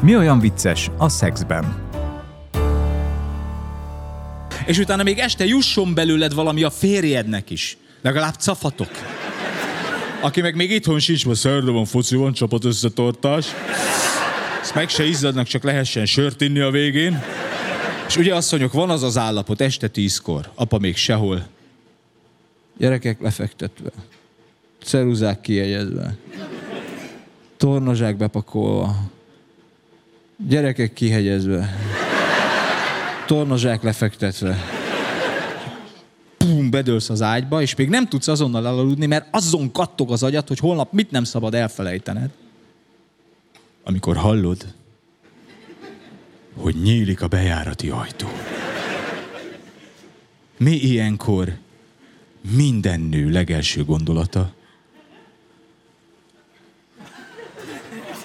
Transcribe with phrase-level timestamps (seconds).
[0.00, 1.86] Mi olyan vicces a szexben?
[4.66, 7.76] És utána még este jusson belőled valami a férjednek is.
[8.02, 8.90] Legalább cafatok.
[10.20, 13.46] Aki meg még itthon sincs, ma szerda van, foci van, csapat összetartás.
[14.60, 17.22] Ezt meg se izzadnak, csak lehessen sört inni a végén.
[18.08, 21.46] És ugye asszonyok, van az az állapot este tízkor, apa még sehol.
[22.78, 23.90] Gyerekek lefektetve,
[24.82, 26.16] ceruzák kijegyezve,
[27.56, 28.96] tornazsák bepakolva,
[30.46, 31.76] gyerekek kihegyezve,
[33.26, 34.58] tornazsák lefektetve.
[36.36, 40.48] Pum, bedőlsz az ágyba, és még nem tudsz azonnal elaludni, mert azon kattog az agyat,
[40.48, 42.30] hogy holnap mit nem szabad elfelejtened.
[43.84, 44.74] Amikor hallod,
[46.56, 48.28] hogy nyílik a bejárati ajtó.
[50.56, 51.52] Mi ilyenkor
[52.56, 54.52] minden nő legelső gondolata?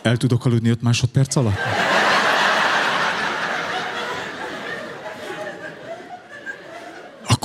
[0.02, 1.93] El tudok aludni 5 másodperc alatt?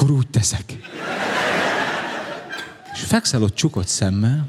[0.09, 0.65] Akkor úgy teszek.
[2.93, 4.49] És fekszel ott csukott szemmel,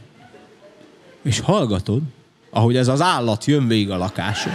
[1.24, 2.02] és hallgatod,
[2.50, 4.54] ahogy ez az állat jön végig a lakáson.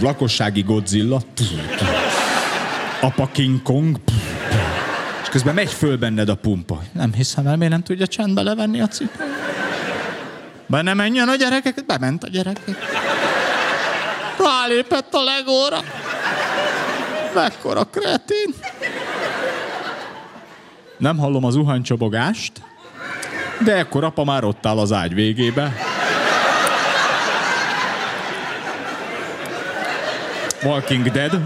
[0.00, 1.22] Lakossági Godzilla.
[3.00, 4.00] Apa King Kong.
[5.22, 6.82] És közben megy föl benned a pumpa.
[6.92, 9.26] Nem hiszem el, miért nem tudja csendbe levenni a cipőt.
[10.66, 12.76] Be ne menjen a gyerekek, bement a gyerekek.
[14.38, 15.78] Rálépett a legóra.
[17.34, 18.54] Mekkora kretén.
[20.98, 22.52] Nem hallom az uhanycsobogást,
[23.64, 25.72] de ekkor apa már ott áll az ágy végébe.
[30.62, 31.40] Walking Dead.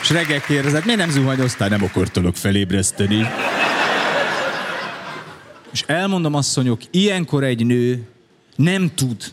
[0.00, 3.26] És reggel kérdezett, miért nem zuhanyoztál, nem akartalak felébreszteni.
[5.76, 8.06] És elmondom asszonyok, ilyenkor egy nő
[8.54, 9.32] nem tud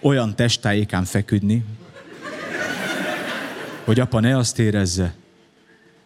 [0.00, 1.64] olyan testtájékán feküdni,
[3.84, 5.14] hogy apa ne azt érezze,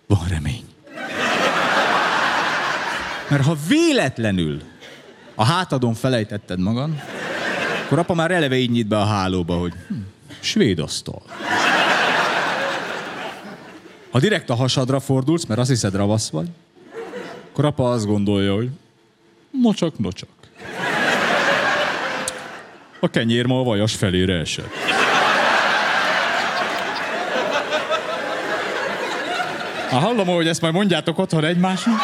[0.06, 0.64] van remény.
[3.28, 4.62] Mert ha véletlenül
[5.34, 6.90] a hátadon felejtetted magad,
[7.84, 9.94] akkor apa már eleve így nyit be a hálóba, hogy hm,
[10.40, 11.22] svéd asztal.
[14.10, 16.48] Ha direkt a hasadra fordulsz, mert azt hiszed ravasz vagy,
[17.50, 18.70] akkor apa azt gondolja, hogy
[19.50, 20.28] nocsak, nocsak.
[23.00, 24.72] A kenyér ma a vajas felére esett.
[29.90, 32.00] Ha hallom, hogy ezt majd mondjátok otthon egymásnak.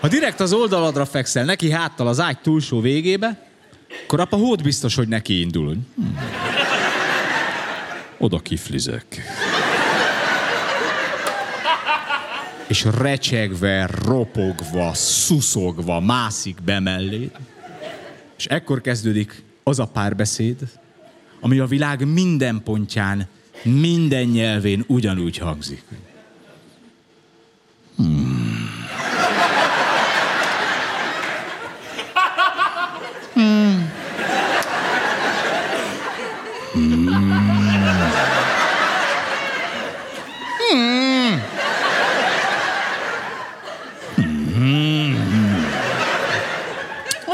[0.00, 3.46] Ha direkt az oldaladra fekszel, neki háttal az ágy túlsó végébe,
[4.04, 5.76] akkor apa hód biztos, hogy neki indul.
[5.96, 6.02] Hm.
[8.18, 9.22] Oda kiflizek.
[12.70, 17.30] És recsegve, ropogva, szuszogva mászik be mellé.
[18.36, 20.56] És ekkor kezdődik az a párbeszéd,
[21.40, 23.28] ami a világ minden pontján,
[23.62, 25.82] minden nyelvén ugyanúgy hangzik.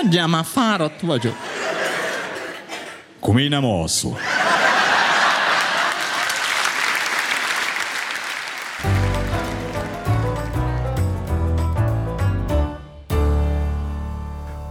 [0.07, 1.37] Adjál már, fáradt vagyok.
[3.21, 4.19] Akkor még nem alszol.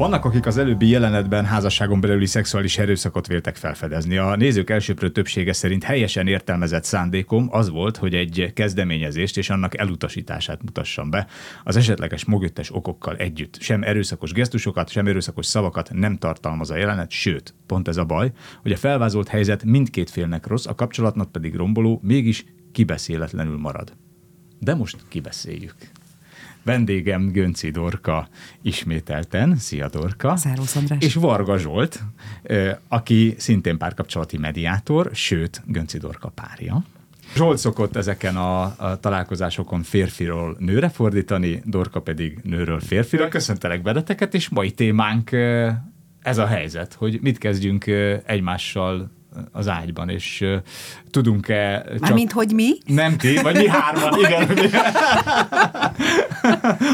[0.05, 4.17] Vannak, akik az előbbi jelenetben házasságon belüli szexuális erőszakot véltek felfedezni.
[4.17, 9.77] A nézők elsőprő többsége szerint helyesen értelmezett szándékom az volt, hogy egy kezdeményezést és annak
[9.77, 11.27] elutasítását mutassam be
[11.63, 13.57] az esetleges mögöttes okokkal együtt.
[13.59, 18.31] Sem erőszakos gesztusokat, sem erőszakos szavakat nem tartalmaz a jelenet, sőt, pont ez a baj,
[18.61, 23.93] hogy a felvázolt helyzet mindkét félnek rossz, a kapcsolatnak pedig romboló, mégis kibeszéletlenül marad.
[24.59, 25.75] De most kibeszéljük.
[26.65, 28.27] Vendégem Gönci Dorka
[28.61, 30.35] ismételten, szia Dorka.
[30.35, 31.03] Szervusz András.
[31.03, 32.03] És Varga Zsolt,
[32.87, 36.83] aki szintén párkapcsolati mediátor, sőt Gönci Dorka párja.
[37.35, 43.27] Zsolt szokott ezeken a, a találkozásokon férfiról nőre fordítani, Dorka pedig nőről férfira.
[43.27, 45.31] Köszöntelek benneteket, és mai témánk
[46.21, 47.85] ez a helyzet, hogy mit kezdjünk
[48.25, 49.11] egymással
[49.51, 50.55] az ágyban, és uh,
[51.09, 51.83] tudunk-e...
[51.87, 51.99] Csak...
[51.99, 52.77] Mármint, hogy mi?
[52.85, 54.49] Nem ti, vagy mi hárman, igen.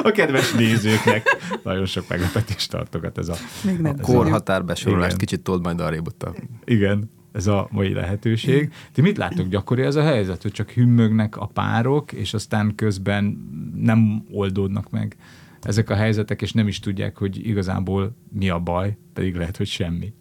[0.03, 3.35] a kedves nézőknek nagyon sok meglepetést tartogat ez a...
[3.63, 3.95] Még nem.
[3.97, 6.33] A korhatár besorolást kicsit told majd arrébb ott a...
[6.65, 7.11] Igen.
[7.31, 8.73] ez a mai lehetőség.
[8.93, 13.49] Ti mit láttok gyakori ez a helyzet, hogy csak hümmögnek a párok, és aztán közben
[13.75, 15.15] nem oldódnak meg
[15.61, 19.67] ezek a helyzetek, és nem is tudják, hogy igazából mi a baj, pedig lehet, hogy
[19.67, 20.13] semmi.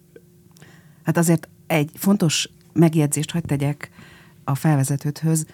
[1.03, 3.89] Hát azért egy fontos megjegyzést hagyd tegyek
[4.43, 5.45] a felvezetőthöz,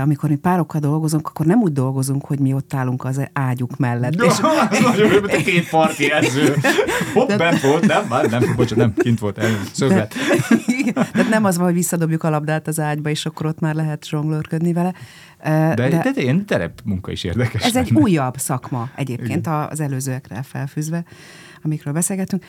[0.00, 4.14] amikor mi párokkal dolgozunk, akkor nem úgy dolgozunk, hogy mi ott állunk az ágyuk mellett.
[4.14, 4.32] No, és,
[4.70, 6.56] az nagyon jó, mint a két parti edző.
[7.14, 9.40] Hopp, de, bent volt, nem, már nem, bocsánat, nem, kint volt,
[9.72, 10.14] szöglet.
[11.12, 14.06] Tehát nem az van, hogy visszadobjuk a labdát az ágyba, és akkor ott már lehet
[14.06, 14.94] zsonglőrködni vele.
[15.42, 17.62] De, de, de, de ilyen terep munka is érdekes.
[17.62, 17.86] Ez lenne.
[17.86, 19.68] egy újabb szakma egyébként Igen.
[19.70, 21.04] az előzőekre felfűzve,
[21.62, 22.44] amikről beszélgetünk.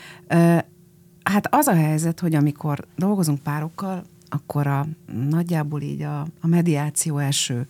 [1.30, 4.88] Hát az a helyzet, hogy amikor dolgozunk párokkal, akkor a,
[5.30, 7.68] nagyjából így a, a mediáció első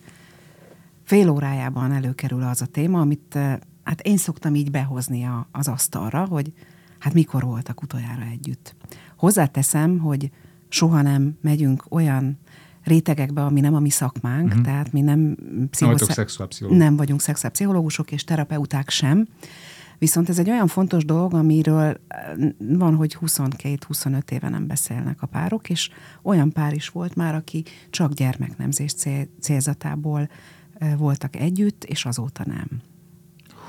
[1.03, 3.37] fél órájában előkerül az a téma, amit
[3.83, 6.53] hát én szoktam így behozni a, az asztalra, hogy
[6.99, 8.75] hát mikor voltak utoljára együtt.
[9.17, 10.31] Hozzáteszem, hogy
[10.69, 12.39] soha nem megyünk olyan
[12.83, 14.63] rétegekbe, ami nem a mi szakmánk, uh-huh.
[14.63, 15.35] tehát mi nem,
[15.69, 16.37] pszichosz...
[16.69, 19.27] nem vagyunk szexuálpszichológusok és terapeuták sem,
[19.97, 25.25] Viszont ez egy olyan fontos dolog, amiről eh, van, hogy 22-25 éve nem beszélnek a
[25.25, 25.89] párok, és
[26.21, 30.29] olyan pár is volt már, aki csak gyermeknemzés cél, célzatából
[30.73, 32.67] eh, voltak együtt, és azóta nem.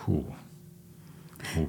[0.05, 0.25] Hú.
[1.55, 1.69] Hú.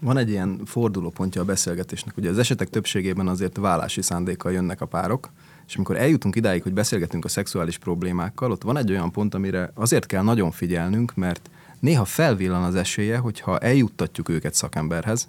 [0.00, 2.16] Van egy ilyen fordulópontja a beszélgetésnek.
[2.16, 5.30] Ugye az esetek többségében azért vállási szándékkal jönnek a párok,
[5.66, 9.70] és amikor eljutunk idáig, hogy beszélgetünk a szexuális problémákkal, ott van egy olyan pont, amire
[9.74, 11.50] azért kell nagyon figyelnünk, mert
[11.84, 15.28] néha felvillan az esélye, hogyha eljuttatjuk őket szakemberhez,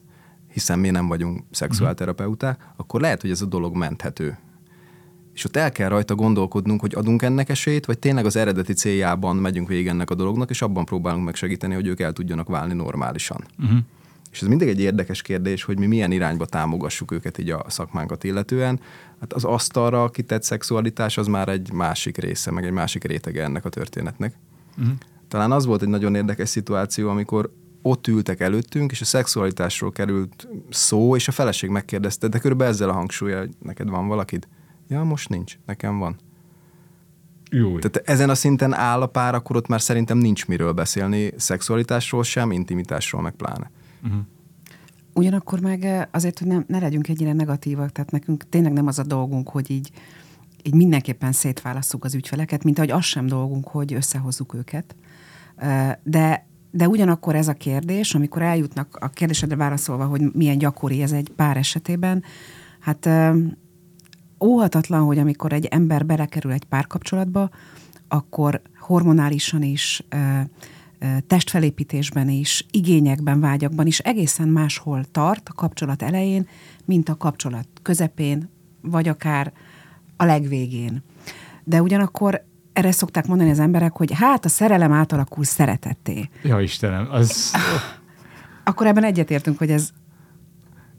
[0.52, 4.38] hiszen mi nem vagyunk szexuálterapeuták, akkor lehet, hogy ez a dolog menthető.
[5.34, 9.36] És ott el kell rajta gondolkodnunk, hogy adunk ennek esélyt, vagy tényleg az eredeti céljában
[9.36, 12.74] megyünk végig ennek a dolognak, és abban próbálunk meg segíteni, hogy ők el tudjanak válni
[12.74, 13.44] normálisan.
[13.60, 13.78] Uh-huh.
[14.32, 18.24] És ez mindig egy érdekes kérdés, hogy mi milyen irányba támogassuk őket így a szakmánkat
[18.24, 18.80] illetően.
[19.20, 23.66] Hát az asztalra kitett szexualitás az már egy másik része, meg egy másik rétege ennek
[23.66, 24.34] a történetnek.
[24.78, 24.94] Uh-huh.
[25.28, 27.52] Talán az volt egy nagyon érdekes szituáció, amikor
[27.82, 32.90] ott ültek előttünk, és a szexualitásról került szó, és a feleség megkérdezte, de körülbelül ezzel
[32.90, 34.48] a hangsúlya, hogy neked van valakid?
[34.88, 36.16] Ja, most nincs, nekem van.
[37.52, 37.80] Jó.
[37.80, 42.24] Tehát ezen a szinten áll a pár, akkor ott már szerintem nincs miről beszélni szexualitásról
[42.24, 43.72] sem, intimitásról meg pláne.
[44.04, 44.20] Uh-huh.
[45.14, 49.00] Ugyanakkor meg eh, azért, hogy nem, ne legyünk ennyire negatívak, tehát nekünk tényleg nem az
[49.00, 49.92] a dolgunk, hogy így,
[50.64, 54.96] így mindenképpen szétválasszuk az ügyfeleket, mint ahogy az sem dolgunk, hogy összehozzuk őket.
[56.04, 61.12] De, de ugyanakkor ez a kérdés, amikor eljutnak a kérdésedre válaszolva, hogy milyen gyakori ez
[61.12, 62.24] egy pár esetében,
[62.80, 63.10] hát
[64.44, 67.50] óhatatlan, hogy amikor egy ember belekerül egy párkapcsolatba,
[68.08, 70.04] akkor hormonálisan is,
[71.28, 76.48] testfelépítésben is, igényekben, vágyakban is egészen máshol tart a kapcsolat elején,
[76.86, 78.50] mint a kapcsolat közepén,
[78.82, 79.54] vagy akár
[80.18, 81.04] a legvégén.
[81.64, 86.30] De ugyanakkor erre szokták mondani az emberek, hogy hát a szerelem átalakul szeretetté.
[86.44, 87.52] Ja Istenem, az...
[88.64, 89.90] Akkor ebben egyetértünk, hogy ez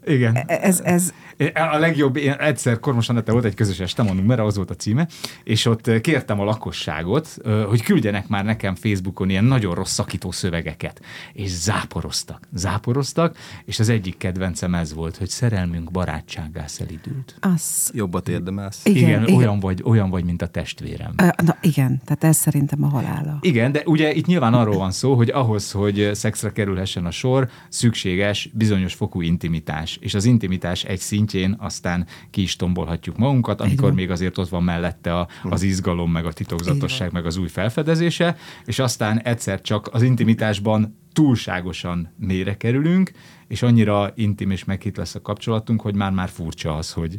[0.05, 0.35] igen.
[0.47, 1.13] Ez, ez...
[1.53, 4.75] A legjobb, én egyszer Kormos Anette volt egy közös este, mondunk, mert az volt a
[4.75, 5.07] címe,
[5.43, 7.37] és ott kértem a lakosságot,
[7.67, 11.01] hogy küldjenek már nekem Facebookon ilyen nagyon rossz szakító szövegeket,
[11.33, 17.35] és záporoztak, záporoztak, és az egyik kedvencem ez volt, hogy szerelmünk barátságá szelidült.
[17.39, 17.91] Az...
[17.93, 18.85] Jobbat érdemelsz.
[18.85, 19.35] Igen, igen, igen.
[19.35, 21.13] Olyan, vagy, olyan vagy, mint a testvérem.
[21.43, 23.37] Na igen, tehát ez szerintem a halála.
[23.41, 27.49] Igen, de ugye itt nyilván arról van szó, hogy ahhoz, hogy szexre kerülhessen a sor,
[27.69, 33.93] szükséges bizonyos fokú intimitás és az intimitás egy szintjén aztán ki is tombolhatjuk magunkat, amikor
[33.93, 38.35] még azért ott van mellette a, az izgalom, meg a titokzatosság, meg az új felfedezése,
[38.65, 43.11] és aztán egyszer csak az intimitásban túlságosan mélyre kerülünk,
[43.47, 47.17] és annyira intim és meghitt lesz a kapcsolatunk, hogy már-már furcsa az, hogy,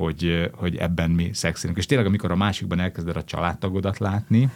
[0.00, 1.78] hogy, hogy ebben mi szexelünk.
[1.78, 4.48] És tényleg, amikor a másikban elkezded a családtagodat látni,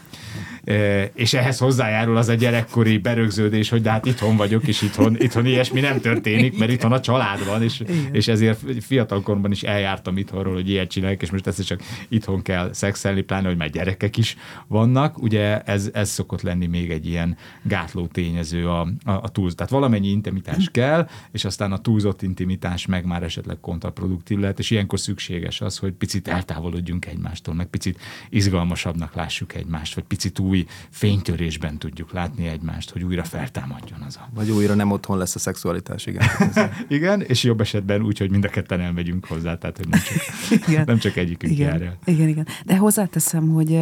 [0.65, 5.17] e, és ehhez hozzájárul az a gyerekkori berögződés, hogy de hát itthon vagyok, és itthon,
[5.19, 10.17] itthon ilyesmi nem történik, mert itthon a család van, és, és ezért fiatalkoromban is eljártam
[10.17, 14.17] itthonról, hogy ilyet csinálják, és most ezt csak itthon kell szexelni, pláne, hogy már gyerekek
[14.17, 15.23] is vannak.
[15.23, 19.55] Ugye ez, ez szokott lenni még egy ilyen gátló tényező a, a, a túlz.
[19.55, 24.71] Tehát valamennyi intimitás kell, és aztán a túlzott intimitás meg már esetleg kontraproduktív lehet, és
[24.71, 30.67] ilyenkor szükséges az, hogy picit eltávolodjunk egymástól, meg picit izgalmasabbnak lássuk egymást, vagy picit új
[30.91, 34.29] fénytörésben tudjuk látni egymást, hogy újra feltámadjon az a...
[34.35, 36.27] Vagy újra nem otthon lesz a szexualitás, igen.
[36.89, 40.17] igen, és jobb esetben úgy, hogy mind a ketten elmegyünk hozzá, tehát hogy nem csak,
[40.69, 40.85] igen.
[40.87, 41.69] nem csak egyikünk igen.
[41.69, 41.99] jár el.
[42.05, 42.47] Igen, igen.
[42.65, 43.81] De hozzáteszem, hogy,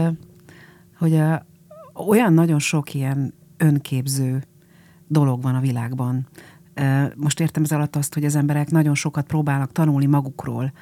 [0.98, 1.20] hogy
[1.94, 4.42] olyan nagyon sok ilyen önképző
[5.06, 6.26] dolog van a világban.
[7.16, 10.72] Most értem ez alatt azt, hogy az emberek nagyon sokat próbálnak tanulni magukról,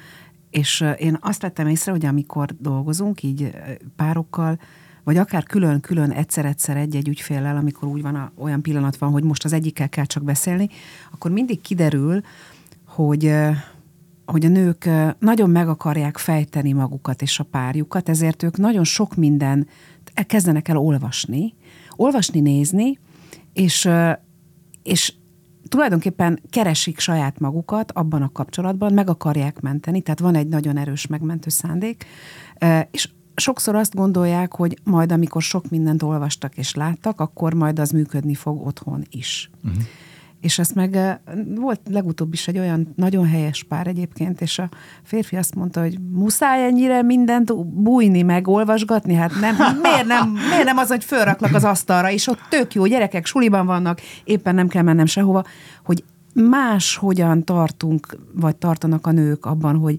[0.49, 3.51] És én azt vettem észre, hogy amikor dolgozunk így
[3.95, 4.59] párokkal,
[5.03, 9.45] vagy akár külön-külön egyszer-egyszer egy-egy ügyféllel, amikor úgy van, a, olyan pillanat van, hogy most
[9.45, 10.69] az egyikkel kell csak beszélni,
[11.11, 12.21] akkor mindig kiderül,
[12.85, 13.33] hogy
[14.25, 19.15] hogy a nők nagyon meg akarják fejteni magukat és a párjukat, ezért ők nagyon sok
[19.15, 19.67] minden
[20.27, 21.53] kezdenek el olvasni,
[21.95, 22.99] olvasni, nézni,
[23.53, 23.89] és,
[24.83, 25.13] és
[25.67, 31.07] tulajdonképpen keresik saját magukat abban a kapcsolatban, meg akarják menteni, tehát van egy nagyon erős
[31.07, 32.05] megmentő szándék,
[32.91, 37.89] és sokszor azt gondolják, hogy majd amikor sok mindent olvastak és láttak, akkor majd az
[37.89, 39.49] működni fog otthon is.
[39.63, 39.81] Uh-huh.
[40.41, 41.19] És ezt meg
[41.55, 44.69] volt legutóbb is egy olyan nagyon helyes pár egyébként, és a
[45.03, 50.65] férfi azt mondta, hogy muszáj ennyire mindent bújni, meg olvasgatni, hát nem, miért nem, miért
[50.65, 54.67] nem az, hogy fölraklak az asztalra, és ott tök jó, gyerekek suliban vannak, éppen nem
[54.67, 55.43] kell mennem sehova,
[55.83, 59.97] hogy más hogyan tartunk, vagy tartanak a nők abban, hogy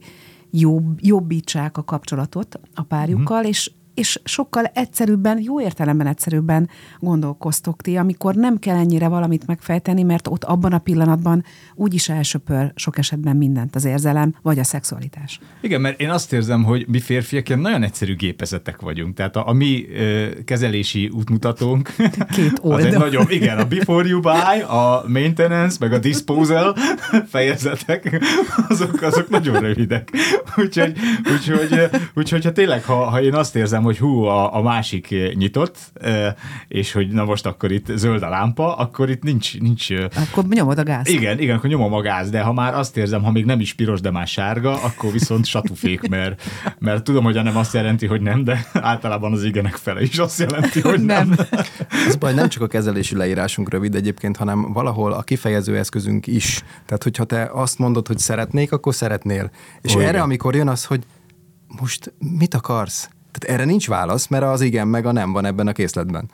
[0.50, 3.48] jobb, jobbítsák a kapcsolatot a párjukkal, mm-hmm.
[3.48, 6.68] és és sokkal egyszerűbben, jó értelemben egyszerűbben
[6.98, 11.44] gondolkoztok ti, amikor nem kell ennyire valamit megfejteni, mert ott abban a pillanatban
[11.74, 15.40] úgyis elsöpör sok esetben mindent az érzelem, vagy a szexualitás.
[15.60, 19.14] Igen, mert én azt érzem, hogy mi férfiak ilyen nagyon egyszerű gépezetek vagyunk.
[19.14, 21.94] Tehát a, a mi ö, kezelési útmutatónk
[22.36, 22.78] Két oldal.
[22.78, 26.76] az egy nagyobb, igen, a before you buy, a maintenance, meg a disposal
[27.28, 28.24] fejezetek,
[28.68, 30.10] azok, azok nagyon rövidek.
[30.56, 30.96] Úgyhogy,
[31.32, 35.14] úgyhogy, úgyhogy ha tényleg, ha, ha én azt érzem, érzem, hogy hú, a, a másik
[35.34, 35.92] nyitott,
[36.68, 39.60] és hogy na most akkor itt zöld a lámpa, akkor itt nincs...
[39.60, 41.08] nincs akkor nyomod a gáz.
[41.08, 43.74] Igen, igen, akkor nyomom a gáz, de ha már azt érzem, ha még nem is
[43.74, 46.42] piros, de már sárga, akkor viszont satufék, mert,
[46.78, 50.18] mert tudom, hogy a nem azt jelenti, hogy nem, de általában az igenek fele is
[50.18, 51.28] azt jelenti, hogy nem.
[51.28, 51.46] nem.
[52.06, 56.62] Ez baj, nem csak a kezelési leírásunk rövid egyébként, hanem valahol a kifejező eszközünk is.
[56.86, 59.50] Tehát, hogyha te azt mondod, hogy szeretnék, akkor szeretnél.
[59.80, 60.22] És oh, erre, igen.
[60.22, 61.04] amikor jön az, hogy
[61.80, 63.08] most mit akarsz?
[63.32, 66.30] Tehát erre nincs válasz, mert az igen meg a nem van ebben a készletben.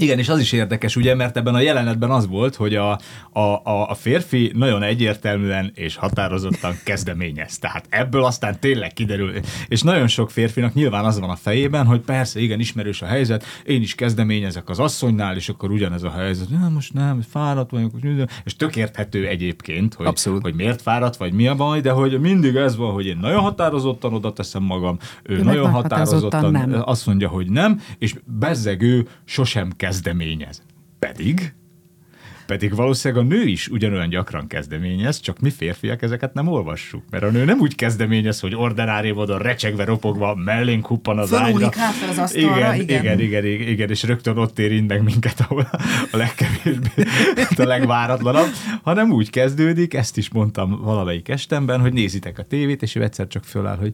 [0.00, 2.98] Igen, és az is érdekes, ugye, mert ebben a jelenetben az volt, hogy a,
[3.32, 7.58] a, a, a férfi nagyon egyértelműen és határozottan kezdeményez.
[7.58, 9.32] Tehát ebből aztán tényleg kiderül.
[9.68, 13.44] És nagyon sok férfinak nyilván az van a fejében, hogy persze, igen, ismerős a helyzet,
[13.64, 16.48] én is kezdeményezek az asszonynál, és akkor ugyanez a helyzet.
[16.48, 17.92] Nem, most nem, fáradt vagyok.
[18.44, 20.42] És tök érthető egyébként, hogy, Abszolút.
[20.42, 23.40] hogy miért fáradt, vagy mi a baj, de hogy mindig ez van, hogy én nagyon
[23.40, 26.82] határozottan oda teszem magam, ő ő nagyon határozottan, határozottan nem.
[26.84, 30.62] azt mondja, hogy nem, és bezzegő sosem kezd kezdeményez.
[30.98, 31.52] Pedig
[32.46, 37.02] pedig valószínűleg a nő is ugyanolyan gyakran kezdeményez, csak mi férfiak ezeket nem olvassuk.
[37.10, 41.70] Mert a nő nem úgy kezdeményez, hogy ordinári módon recsegve, ropogva, mellénk huppan az ágyra.
[42.10, 43.02] az asztalra, igen, igen.
[43.02, 45.68] Igen, igen, igen, és rögtön ott érint meg minket, ahol
[46.10, 47.02] a legkevésbé,
[47.56, 48.50] a legváratlanabb,
[48.82, 53.26] hanem úgy kezdődik, ezt is mondtam valamelyik estemben, hogy nézitek a tévét, és ő egyszer
[53.26, 53.92] csak föláll, hogy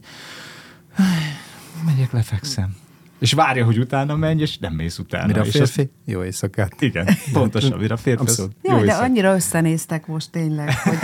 [1.85, 2.75] megyek, lefekszem
[3.19, 5.27] és várja, hogy utána menj, és nem mész utána.
[5.27, 5.81] Mire a férfi?
[5.81, 6.81] És Jó éjszakát.
[6.81, 8.21] Igen, pontosan, mire a férfi.
[8.21, 8.51] Abszolút.
[8.61, 10.97] Jó, jó de annyira összenéztek most tényleg, hogy...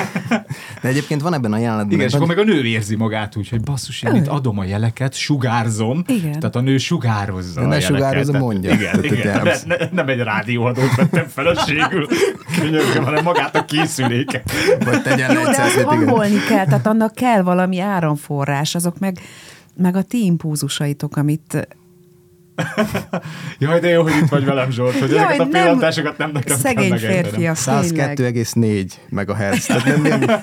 [0.82, 1.92] De egyébként van ebben a jelenetben...
[1.92, 4.64] Igen, és akkor meg a nő érzi magát úgy, hogy basszus, én itt adom a
[4.64, 6.04] jeleket, sugárzom.
[6.08, 6.40] Igen.
[6.40, 8.74] Tehát a nő sugározza de ne a sugározza, mondja.
[8.74, 9.44] Igen, igen.
[9.44, 12.08] Ne, ne, nem egy rádióadót vettem feleségül,
[12.60, 14.52] könyörgöm, hanem magát a készüléket.
[14.86, 19.20] Vagy tegyen Jó, de azt hangolni kell, tehát annak kell valami áramforrás, azok meg
[19.76, 21.68] meg a ti impulzusaitok, amit
[23.60, 26.58] Jaj, de jó, hogy itt vagy velem, Zsolt, hogy Jaj, ezeket a pillantásokat nem nekem
[26.58, 29.66] Szegény férfiak, 102,4 megahertz.
[29.66, 30.40] Tehát nem, nem.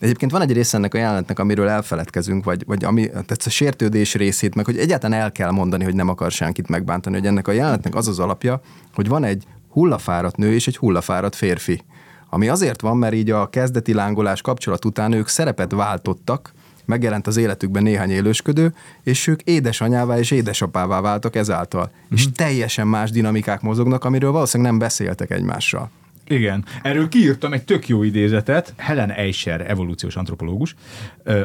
[0.00, 4.14] Egyébként van egy része ennek a jelenetnek, amiről elfeledkezünk, vagy, vagy ami, tehát a sértődés
[4.14, 7.52] részét, meg hogy egyáltalán el kell mondani, hogy nem akar senkit megbántani, hogy ennek a
[7.52, 8.60] jelenetnek az az alapja,
[8.94, 11.82] hogy van egy hullafáradt nő és egy hullafáradt férfi.
[12.30, 16.52] Ami azért van, mert így a kezdeti lángolás kapcsolat után ők szerepet váltottak,
[16.86, 21.84] megjelent az életükben néhány élősködő, és ők édesanyává és édesapává váltak ezáltal.
[21.84, 22.14] Mm-hmm.
[22.14, 25.90] És teljesen más dinamikák mozognak, amiről valószínűleg nem beszéltek egymással.
[26.28, 26.64] Igen.
[26.82, 30.74] Erről kiírtam egy tök jó idézetet, Helen Eicher, evolúciós antropológus.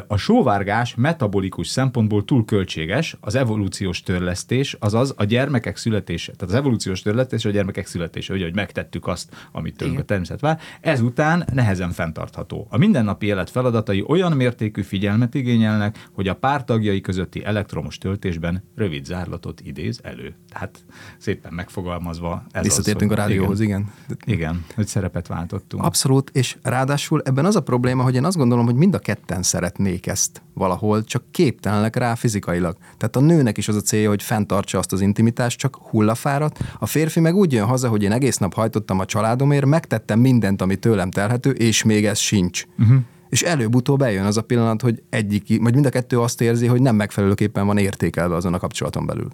[0.06, 6.60] A sóvárgás metabolikus szempontból túl költséges, az evolúciós törlesztés, azaz a gyermekek születése, tehát az
[6.60, 11.44] evolúciós törlesztés a gyermekek születése, ugye, hogy megtettük azt, amit tőlünk a természet vár, ezután
[11.52, 12.66] nehezen fenntartható.
[12.70, 19.04] A mindennapi élet feladatai olyan mértékű figyelmet igényelnek, hogy a pártagjai közötti elektromos töltésben rövid
[19.04, 20.34] zárlatot idéz elő.
[20.52, 20.84] Tehát
[21.18, 23.92] szépen megfogalmazva ez Visszatértünk a rádióhoz, igen.
[24.24, 24.38] Igen.
[24.38, 25.84] igen hogy szerepet váltottunk.
[25.84, 29.42] Abszolút, és ráadásul ebben az a probléma, hogy én azt gondolom, hogy mind a ketten
[29.42, 32.76] szeretnék ezt valahol, csak képtelenek rá fizikailag.
[32.96, 36.58] Tehát a nőnek is az a célja, hogy fenntartsa azt az intimitást, csak hullafáradt.
[36.78, 40.62] A férfi meg úgy jön haza, hogy én egész nap hajtottam a családomért, megtettem mindent,
[40.62, 42.64] ami tőlem telhető, és még ez sincs.
[42.78, 42.98] Uh-huh.
[43.28, 46.80] És előbb-utóbb eljön az a pillanat, hogy egyik, vagy mind a kettő azt érzi, hogy
[46.80, 49.28] nem megfelelőképpen van értékelve azon a kapcsolaton belül.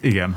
[0.00, 0.36] Igen.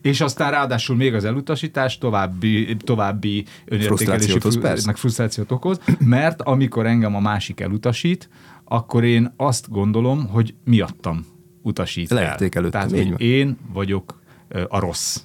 [0.00, 7.14] És aztán ráadásul még az elutasítás további, további önértékelési frusztrációt, frusztrációt okoz, mert amikor engem
[7.14, 8.28] a másik elutasít,
[8.64, 11.26] akkor én azt gondolom, hogy miattam
[11.62, 12.36] utasít el.
[12.70, 14.20] Tehát, hogy én vagyok
[14.68, 15.20] a rossz.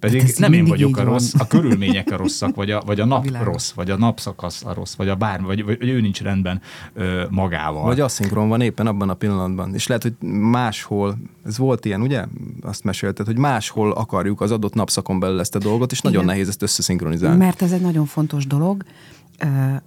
[0.00, 1.42] Pedig hát nem én vagyok a rossz, van.
[1.42, 3.46] a körülmények a rosszak, vagy a, vagy a nap Világos.
[3.46, 6.60] rossz, vagy a napszakasz a rossz, vagy a bármi, vagy, vagy, vagy ő nincs rendben
[6.94, 7.82] ö, magával.
[7.82, 9.74] Vagy asszinkron van éppen abban a pillanatban.
[9.74, 12.24] És lehet, hogy máshol, ez volt ilyen, ugye?
[12.62, 16.10] Azt mesélted, hogy máshol akarjuk az adott napszakon belül ezt a dolgot, és Igen.
[16.10, 17.38] nagyon nehéz ezt összeszinkronizálni.
[17.38, 18.82] Mert ez egy nagyon fontos dolog,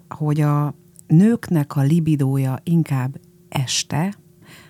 [0.10, 0.74] hogy a
[1.08, 4.14] nőknek a libidója inkább este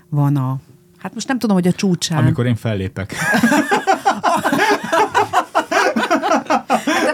[0.09, 0.59] van a
[0.97, 2.17] Hát most nem tudom, hogy a csúcsán.
[2.17, 3.13] Amikor én fellépek.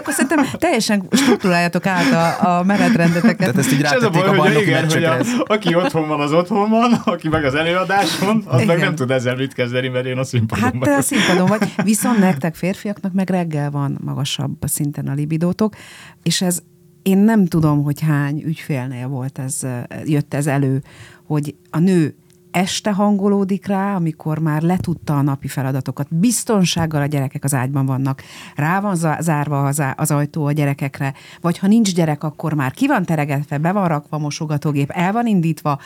[0.08, 3.36] Akkor szerintem teljesen struktúráljátok át a, a menetrendeteket.
[3.36, 6.70] Tehát ezt így rátették a, baj, hogy igen, hogy a, aki otthon van, az otthon
[6.70, 8.66] van, aki meg az előadáson, az igen.
[8.66, 11.74] meg nem tud ezzel mit kezdeni, mert én a színpadon Hát te a színpadon vagy.
[11.84, 15.74] Viszont nektek férfiaknak meg reggel van magasabb szinten a libidótok,
[16.22, 16.62] és ez
[17.02, 19.66] én nem tudom, hogy hány ügyfélnél volt ez,
[20.04, 20.82] jött ez elő,
[21.26, 22.14] hogy a nő
[22.50, 26.14] este hangolódik rá, amikor már letudta a napi feladatokat.
[26.14, 28.22] Biztonsággal a gyerekek az ágyban vannak.
[28.54, 31.14] Rá van zárva az, az ajtó a gyerekekre.
[31.40, 35.26] Vagy ha nincs gyerek, akkor már ki van teregetve, be van rakva mosogatógép, el van
[35.26, 35.78] indítva,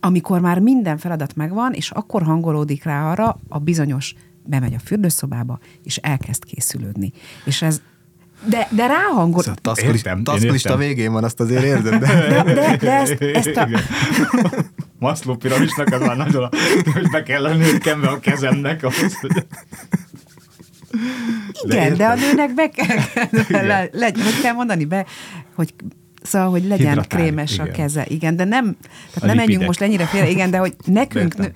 [0.00, 4.14] amikor már minden feladat megvan, és akkor hangolódik rá arra a bizonyos
[4.44, 7.12] bemegy a fürdőszobába, és elkezd készülődni.
[7.44, 7.80] És ez
[8.48, 9.42] de, de ráhangol...
[9.42, 9.76] Szóval
[10.22, 12.00] taszkolista végén van, azt azért érzed.
[12.00, 13.68] De, de, de, de ezt, ezt a...
[15.02, 16.48] Maszló piramisnak az már nagyon,
[16.92, 18.82] hogy be kell lenni nőkembe a kezemnek.
[18.82, 19.46] Ahhoz, hogy...
[21.62, 22.96] Igen, de, de a nőnek be kell,
[23.48, 25.06] le, le, le, hogy kell mondani be,
[25.54, 25.74] hogy
[26.22, 27.66] Szóval, hogy legyen Hidratál, krémes igen.
[27.66, 28.04] a keze.
[28.08, 28.76] Igen, de nem,
[29.14, 31.52] tehát nem menjünk most ennyire félre, igen, de hogy nekünk nő,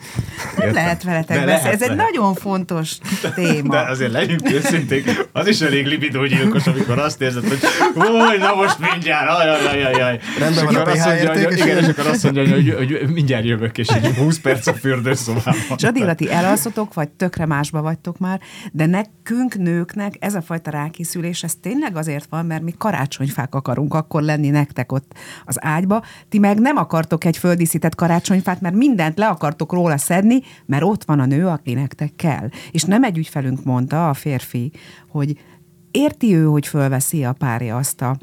[0.56, 1.75] nem lehet veletek beszélni.
[1.75, 2.98] Ez egy nagyon fontos
[3.35, 3.68] téma.
[3.68, 7.59] De azért legyünk őszinték, az is elég libidógyilkos, amikor azt érzed, hogy
[7.94, 10.20] hogy na most mindjárt, ajajajajaj.
[10.38, 13.88] Rendben van a pH hogy, Igen, és akkor azt mondja, hogy, hogy, mindjárt jövök, és
[13.88, 15.76] egy 20 perc a fürdőszobában.
[15.76, 18.40] Addigra ti elalszotok, vagy tökre másba vagytok már,
[18.72, 23.94] de nekünk, nőknek ez a fajta rákészülés, ez tényleg azért van, mert mi karácsonyfák akarunk
[23.94, 25.14] akkor lenni nektek ott
[25.45, 30.42] az ágyba, ti meg nem akartok egy földíszített karácsonyfát, mert mindent le akartok róla szedni,
[30.66, 32.49] mert ott van a nő, aki nektek kell.
[32.71, 34.73] És nem egy ügyfelünk mondta, a férfi,
[35.09, 35.38] hogy
[35.90, 38.16] érti ő, hogy fölveszi a párja azt a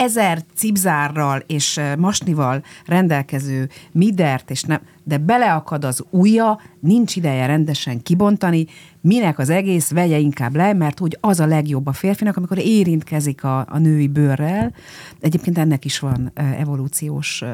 [0.00, 8.02] ezer cipzárral és masnival rendelkező midert, és nem, de beleakad az ujja, nincs ideje rendesen
[8.02, 8.66] kibontani,
[9.00, 13.44] minek az egész, vegye inkább le, mert úgy az a legjobb a férfinak, amikor érintkezik
[13.44, 14.74] a, a női bőrrel.
[15.20, 17.44] Egyébként ennek is van evolúciós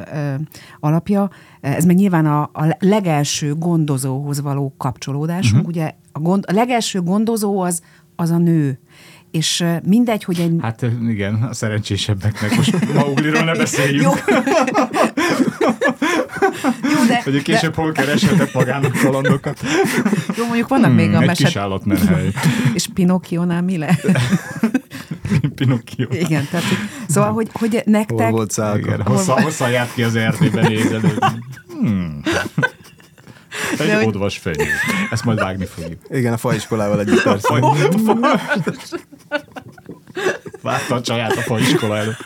[0.80, 1.30] alapja.
[1.60, 5.66] Ez meg nyilván a, a legelső gondozóhoz való kapcsolódásunk.
[5.66, 5.76] Uh-huh.
[5.76, 7.82] Ugye a, gond, a legelső gondozó az,
[8.16, 8.78] az a nő
[9.30, 10.56] és mindegy, hogy egy...
[10.60, 14.02] Hát igen, a szerencsésebbeknek most Maugliról ne beszéljünk.
[14.02, 14.10] Jó.
[16.92, 17.05] Jó.
[17.32, 17.82] Hogy később de...
[17.82, 19.60] hol kereshetek magának kalandokat.
[20.36, 21.46] Jó, mondjuk vannak hmm, még a egy meset...
[21.46, 22.30] kis állatmenhely.
[22.74, 23.98] És Pinocchio-nál mi le?
[25.54, 26.06] Pinocchio.
[26.10, 26.66] Igen, tehát,
[27.08, 28.20] szóval, hogy, hogy nektek...
[28.20, 29.02] Hol volt szálka?
[29.04, 31.40] Hosszan, hosszan járt ki az erdőben nézelődni.
[31.80, 32.20] Hmm.
[33.78, 34.06] Egy hogy...
[34.06, 34.66] odvas fenyő.
[35.10, 36.00] Ezt majd vágni fogjuk.
[36.08, 37.54] Igen, a faiskolával együtt persze.
[40.62, 42.24] Várta a csaját a faiskola előtt.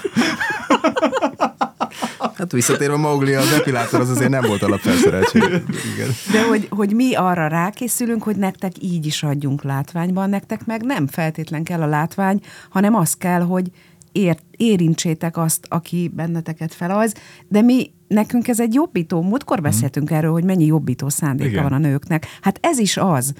[2.21, 5.43] Hát visszatérve Mowgli, az epilátor az azért nem volt alapfelszereltség.
[5.43, 6.11] Igen.
[6.33, 11.07] De hogy, hogy mi arra rákészülünk, hogy nektek így is adjunk látványban, nektek meg nem
[11.07, 13.71] feltétlen kell a látvány, hanem az kell, hogy
[14.13, 17.15] ér, érintsétek azt, aki benneteket felajz,
[17.49, 19.23] de mi nekünk ez egy jobbító.
[19.23, 19.67] Múltkor mhm.
[19.67, 20.19] beszéltünk hmm.
[20.19, 21.63] erről, hogy mennyi jobbító szándéka Igen.
[21.63, 22.27] van a nőknek.
[22.41, 23.33] Hát ez is az.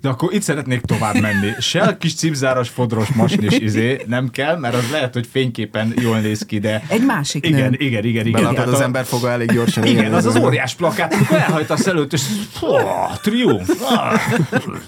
[0.00, 1.50] De akkor itt szeretnék tovább menni.
[1.58, 6.18] Se a kis cipzáros, fodros masnis izé nem kell, mert az lehet, hogy fényképpen jól
[6.18, 6.82] néz ki, de...
[6.88, 7.76] Egy másik igen, nő.
[7.78, 8.42] Igen, igen, igen.
[8.42, 9.84] Belátod, az ember foga elég gyorsan.
[9.84, 12.22] Igen, igen az az óriás plakát, amikor elhajtasz előtt, és
[12.60, 13.82] oh, triumf.
[13.82, 14.20] Ah,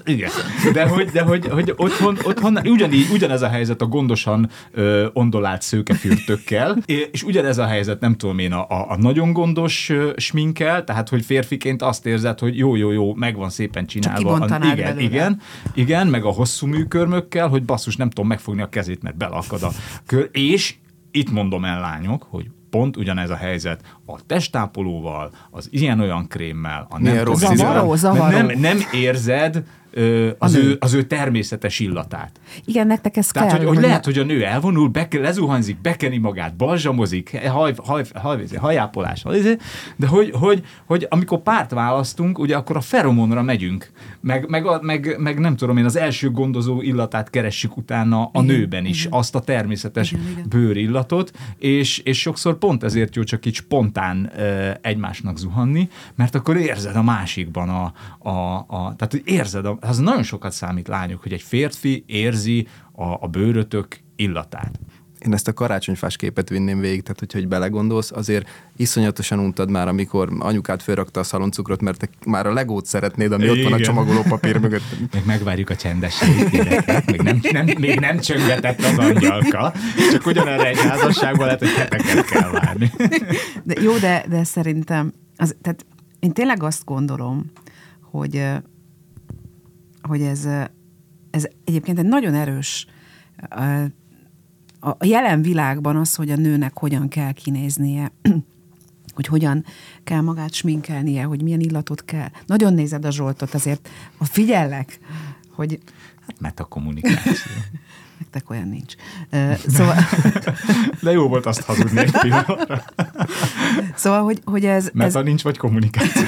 [0.04, 0.30] igen.
[0.72, 5.62] De hogy, de hogy, hogy otthon, otthon ugyanígy, ugyanez a helyzet a gondosan ö, ondolált
[5.62, 6.78] szőkefürtökkel,
[7.10, 11.24] és ugyanez a helyzet, nem tudom én, a, a, a nagyon gondos sminkel, tehát hogy
[11.24, 14.48] férfiként azt érzed, hogy jó, jó, jó, meg van szépen csinálva.
[14.48, 15.00] Csak igen, belőle.
[15.00, 15.40] igen,
[15.74, 19.70] igen, meg a hosszú műkörmökkel, hogy basszus, nem tudom megfogni a kezét, mert belakad a
[20.06, 20.74] kör, és
[21.10, 26.98] itt mondom el lányok, hogy pont ugyanez a helyzet a testápolóval, az ilyen-olyan krémmel, a
[26.98, 28.36] Milyen nem Zavaró, zavaró.
[28.36, 29.64] Nem, nem érzed
[30.38, 32.40] az, ő, az ő természetes illatát.
[32.64, 33.58] Igen, nektek ez Tehát, kell.
[33.58, 38.46] hogy, hogy lehet, hogy a nő elvonul, beke, lezuhanzik, bekeni magát, balzsamozik, haj, haj, haj,
[38.56, 39.56] hajápolás, izé,
[39.96, 45.16] de hogy, hogy, hogy amikor párt választunk, ugye akkor a feromonra megyünk, meg, meg, meg,
[45.18, 49.18] meg nem tudom én, az első gondozó illatát keressük utána a Igen, nőben is, igen.
[49.18, 50.44] azt a természetes Igen, igen.
[50.48, 54.32] bőrillatot, és, és sokszor pont ezért jó csak így spontán
[54.80, 57.92] egymásnak zuhanni, mert akkor érzed a másikban a,
[58.28, 63.04] a, a tehát érzed, a, az nagyon sokat számít lányok, hogy egy férfi érzi a,
[63.04, 64.80] a bőrötök illatát.
[65.26, 69.88] Én ezt a karácsonyfás képet vinném végig, tehát hogyha hogy belegondolsz, azért iszonyatosan untad már,
[69.88, 73.76] amikor anyukát felrakta a szaloncukrot, mert te már a legót szeretnéd, ami ott van a
[73.76, 73.82] Igen.
[73.82, 74.82] csomagolópapír mögött.
[75.12, 77.10] Még megvárjuk a csendességét, gyerekek.
[77.10, 79.72] Még nem, nem, még nem csöngetett az angyalka.
[80.12, 82.92] Csak ugyanerre egy házasságban lehet, hogy heteket kell várni.
[83.62, 85.86] De jó, de, de szerintem, az, tehát
[86.18, 87.50] én tényleg azt gondolom,
[88.10, 88.42] hogy,
[90.02, 90.48] hogy ez,
[91.30, 92.86] ez egyébként egy nagyon erős
[94.80, 98.12] a jelen világban az, hogy a nőnek hogyan kell kinéznie,
[99.14, 99.64] hogy hogyan
[100.04, 102.28] kell magát sminkelnie, hogy milyen illatot kell.
[102.46, 104.98] Nagyon nézed a Zsoltot, azért ha figyellek,
[105.54, 105.78] hogy
[106.26, 107.52] Hát metakommunikáció.
[108.18, 108.94] nektek olyan nincs.
[109.66, 109.96] Szóval,
[111.02, 112.84] De jó volt azt hazudni egy pillanatra.
[113.94, 116.22] szóval hogy, hogy ez, ez, Meta nincs, vagy kommunikáció.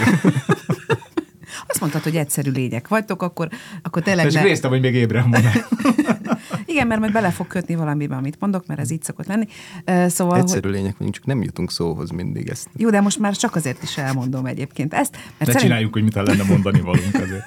[1.72, 3.48] Azt mondtad, hogy egyszerű lények vagytok, akkor,
[3.82, 5.42] akkor tényleg És ne, néztem, hogy még ébren van
[6.66, 9.46] Igen, mert majd bele fog kötni valamiben, amit mondok, mert ez így szokott lenni.
[10.08, 12.68] Szóval, hogy, Egyszerű lények vagyunk, csak nem jutunk szóhoz mindig ezt.
[12.76, 16.02] jó, de most már csak azért is elmondom egyébként ezt, mert Ne szerint, csináljuk, hogy
[16.02, 17.44] mit lenne mondani valunk azért.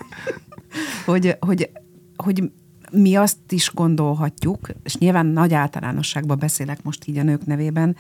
[1.06, 1.70] hogy, hogy,
[2.16, 2.44] hogy
[2.92, 7.96] mi azt is gondolhatjuk, és nyilván nagy általánosságban beszélek most így a nők nevében,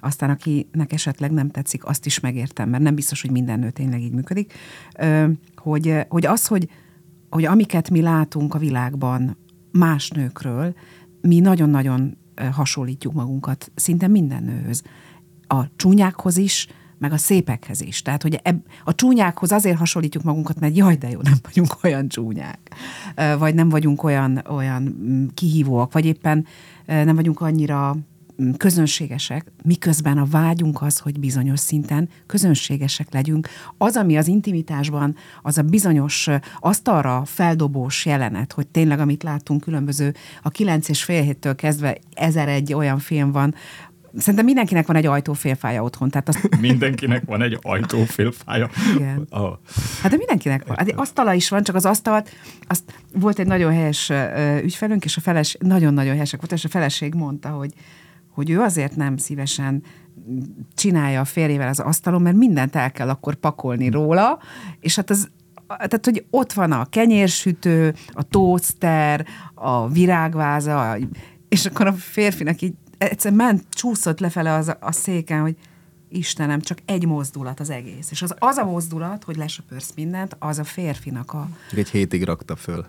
[0.00, 4.00] aztán akinek esetleg nem tetszik, azt is megértem, mert nem biztos, hogy minden nő tényleg
[4.00, 4.52] így működik,
[5.56, 6.68] hogy, hogy az, hogy,
[7.30, 9.36] hogy amiket mi látunk a világban
[9.72, 10.74] más nőkről,
[11.20, 12.16] mi nagyon-nagyon
[12.52, 14.82] hasonlítjuk magunkat szinte minden nőhöz.
[15.46, 16.66] A csúnyákhoz is,
[16.98, 18.02] meg a szépekhez is.
[18.02, 22.08] Tehát, hogy eb, a csúnyákhoz azért hasonlítjuk magunkat, mert jaj, de jó, nem vagyunk olyan
[22.08, 22.58] csúnyák.
[23.38, 26.46] Vagy nem vagyunk olyan, olyan mm, kihívóak, vagy éppen
[26.86, 27.96] nem vagyunk annyira
[28.42, 33.48] mm, közönségesek, miközben a vágyunk az, hogy bizonyos szinten közönségesek legyünk.
[33.78, 36.28] Az, ami az intimitásban, az a bizonyos
[36.60, 42.48] asztalra feldobós jelenet, hogy tényleg, amit láttunk különböző, a kilenc és fél héttől kezdve ezer
[42.48, 43.54] egy olyan film van,
[44.16, 48.70] Szerintem mindenkinek van egy ajtófélfája otthon, tehát azt Mindenkinek van egy ajtófélfája.
[48.94, 49.26] Igen.
[49.30, 49.52] Oh.
[50.02, 50.76] Hát de mindenkinek van.
[50.76, 52.30] Hát asztala is van, csak az asztalt,
[52.66, 54.12] azt volt egy nagyon helyes
[54.62, 57.72] ügyfelünk, és a feles, nagyon-nagyon helyesek volt, és a feleség mondta, hogy,
[58.30, 59.82] hogy ő azért nem szívesen
[60.74, 64.38] csinálja a férjével az asztalon, mert mindent el kell akkor pakolni róla,
[64.80, 65.30] és hát az
[65.76, 70.96] tehát, hogy ott van a kenyérsütő, a toaster, a virágváza,
[71.48, 75.56] és akkor a férfinak így egyszer ment, csúszott lefele az, a széken, hogy
[76.10, 78.10] Istenem, csak egy mozdulat az egész.
[78.10, 81.48] És az, az a mozdulat, hogy lesöpörsz mindent, az a férfinak a...
[81.68, 82.86] Csak egy hétig rakta föl.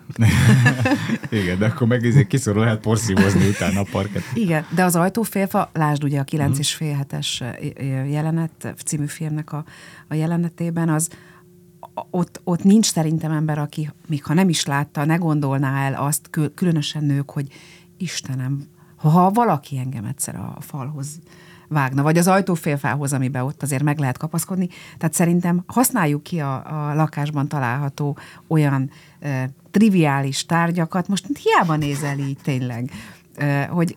[1.30, 4.24] Igen, de akkor meg kiszorul lehet porszívozni utána a parket.
[4.34, 7.44] Igen, de az ajtófélfa, lásd ugye a 9 és fél hetes
[8.10, 9.66] jelenet, című filmnek a,
[10.08, 11.10] a jelenetében, az
[12.10, 16.28] ott, ott nincs szerintem ember, aki még ha nem is látta, ne gondolná el azt,
[16.30, 17.48] kül- különösen nők, hogy
[17.98, 18.68] Istenem,
[19.02, 21.20] ha valaki engem egyszer a falhoz
[21.68, 24.70] vágna, vagy az ajtófélfához, amiben ott azért meg lehet kapaszkodni.
[24.98, 32.20] Tehát szerintem használjuk ki a, a lakásban található olyan e, triviális tárgyakat, most hiába nézel
[32.20, 32.92] így tényleg,
[33.36, 33.96] e, hogy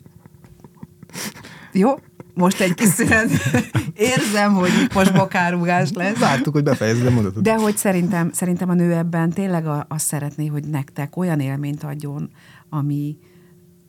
[1.73, 1.95] jó,
[2.35, 3.31] most egy kis szünet.
[3.95, 6.19] Érzem, hogy most bokárugás lesz.
[6.19, 7.43] Vártuk, hogy befejezed a mondatot.
[7.43, 12.31] De hogy szerintem, szerintem a nő ebben tényleg azt szeretné, hogy nektek olyan élményt adjon,
[12.69, 13.17] ami,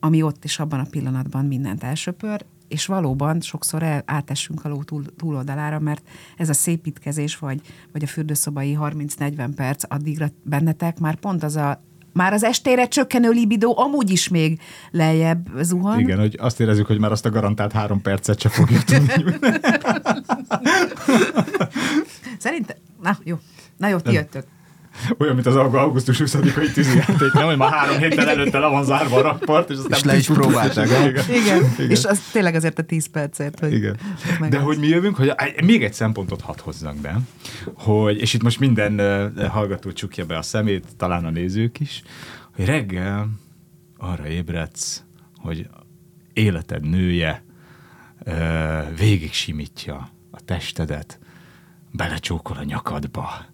[0.04, 4.82] ami ott is abban a pillanatban mindent elsöpör, és valóban sokszor el, átessünk a ló
[4.82, 7.60] túl, túloldalára, mert ez a szépítkezés, vagy,
[7.92, 13.30] vagy a fürdőszobai 30-40 perc addigra bennetek már pont az a már az estére csökkenő
[13.30, 15.98] libidó amúgy is még lejjebb zuhan.
[15.98, 19.12] Igen, hogy azt érezzük, hogy már azt a garantált három percet se fogjuk tudni.
[22.38, 23.38] Szerintem, na jó,
[23.76, 24.53] na jó, ti jöttök.
[25.18, 29.16] Olyan, mint az augusztus 20-ai tűzijáték, nem, hogy már három héttel előtte le van zárva
[29.16, 30.86] a rakpart, és, aztán És le is próbálták?
[30.86, 31.24] Igen.
[31.28, 31.90] Igen, Igen.
[31.90, 33.96] és az tényleg azért a 10 percért, hogy Igen.
[34.40, 35.32] meg De hogy mi jövünk, hogy
[35.64, 37.20] még egy szempontot hadd hozzak be,
[37.74, 39.00] hogy, és itt most minden
[39.48, 42.02] hallgató csukja be a szemét, talán a nézők is,
[42.56, 43.28] hogy reggel
[43.98, 45.04] arra ébredsz,
[45.36, 45.68] hogy
[46.32, 47.44] életed nője
[48.96, 51.18] végig simítja a testedet,
[51.90, 53.44] belecsókol a nyakadba,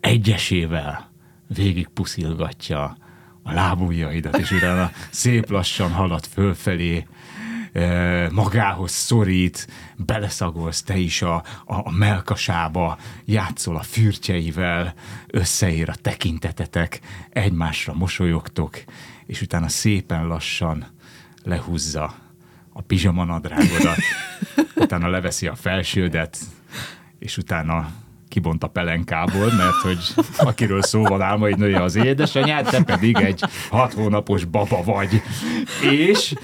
[0.00, 1.10] egyesével
[1.46, 2.96] végig puszilgatja
[3.42, 7.06] a lábujjaidat, és utána szép lassan halad fölfelé,
[8.30, 14.94] magához szorít, beleszagolsz te is a, a, a melkasába, játszol a fürtjeivel,
[15.26, 18.78] összeér a tekintetetek, egymásra mosolyogtok,
[19.26, 20.86] és utána szépen lassan
[21.42, 22.14] lehúzza
[22.72, 23.98] a pizsamanadrágodat,
[24.74, 26.38] utána leveszi a felsődet,
[27.18, 27.90] és utána
[28.30, 29.98] kibont a pelenkából, mert hogy
[30.38, 35.22] akiről szó van álmaid nője az édesanyád, te pedig egy hat hónapos baba vagy.
[35.90, 36.34] És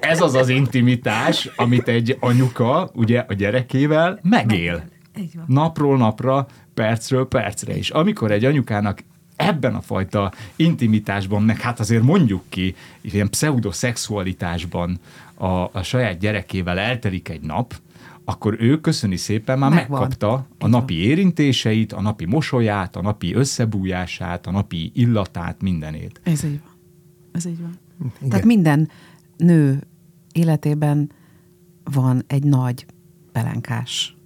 [0.00, 4.84] ez az az intimitás, amit egy anyuka ugye a gyerekével megél.
[5.46, 7.90] Napról napra, percről percre is.
[7.90, 9.04] Amikor egy anyukának
[9.36, 15.00] ebben a fajta intimitásban, meg hát azért mondjuk ki, ilyen pseudoszexualitásban
[15.34, 17.74] a, a saját gyerekével eltelik egy nap,
[18.28, 20.00] akkor ő köszöni szépen már Megvan.
[20.00, 26.20] megkapta a napi érintéseit, a napi mosolyát, a napi összebújását, a napi illatát, mindenét.
[26.22, 26.74] Ez így van.
[27.32, 27.78] Ez így van.
[28.18, 28.28] Igen.
[28.28, 28.88] Tehát minden
[29.36, 29.82] nő
[30.32, 31.10] életében
[31.84, 32.86] van egy nagy
[33.32, 34.16] pelenkás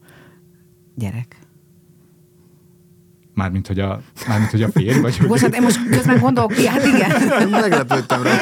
[0.95, 1.39] gyerek.
[3.35, 5.29] Mármint, hogy a, mármint, hogy a férj, vagy hogy...
[5.29, 7.11] Bocsánat, én most közben gondolok, hát igen.
[7.51, 8.40] Meglepődtem rá.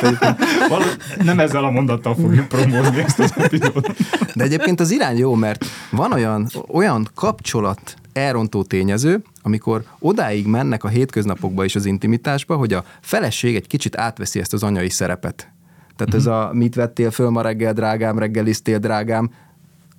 [1.24, 3.94] Nem ezzel a mondattal fogjuk promózni ezt az epizódot.
[4.35, 10.85] De egyébként az irány jó, mert van olyan, olyan kapcsolat elrontó tényező, amikor odáig mennek
[10.85, 15.53] a hétköznapokba és az intimitásba, hogy a feleség egy kicsit átveszi ezt az anyai szerepet.
[15.96, 16.14] Tehát uh-huh.
[16.14, 19.31] ez a mit vettél föl ma reggel, drágám, reggeliztél, drágám,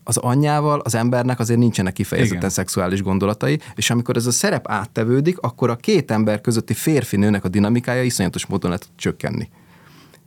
[0.10, 2.50] az anyjával az embernek azért nincsenek kifejezetten Igen.
[2.50, 7.48] szexuális gondolatai, és amikor ez a szerep áttevődik, akkor a két ember közötti férfi-nőnek a
[7.48, 9.50] dinamikája iszonyatos módon le tud csökkenni.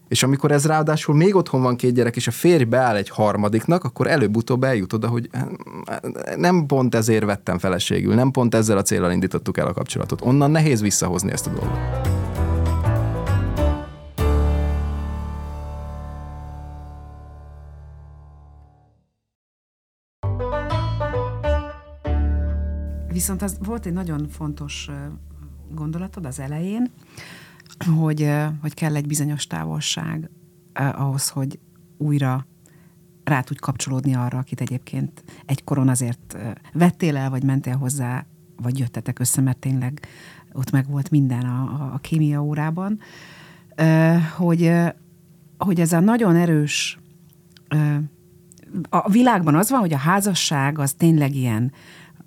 [0.09, 3.85] És amikor ez ráadásul még otthon van két gyerek, és a férj beáll egy harmadiknak,
[3.85, 5.43] akkor előbb-utóbb eljut oda, hogy eh,
[6.37, 10.21] nem pont ezért vettem feleségül, nem pont ezzel a célral indítottuk el a kapcsolatot.
[10.25, 12.22] Onnan nehéz visszahozni ezt a dolgot.
[23.13, 24.91] Viszont az volt egy nagyon fontos
[25.71, 26.91] gondolatod az elején,
[27.97, 30.31] hogy, hogy kell egy bizonyos távolság
[30.75, 31.59] ahhoz, hogy
[31.97, 32.47] újra
[33.25, 36.37] rá tudj kapcsolódni arra, akit egyébként egykoron azért
[36.73, 40.07] vettél el, vagy mentél hozzá, vagy jöttetek össze, mert tényleg
[40.53, 42.99] ott meg volt minden a, a, a kémia órában,
[44.37, 44.73] hogy,
[45.59, 46.99] hogy ez a nagyon erős
[48.89, 51.73] a világban az van, hogy a házasság az tényleg ilyen,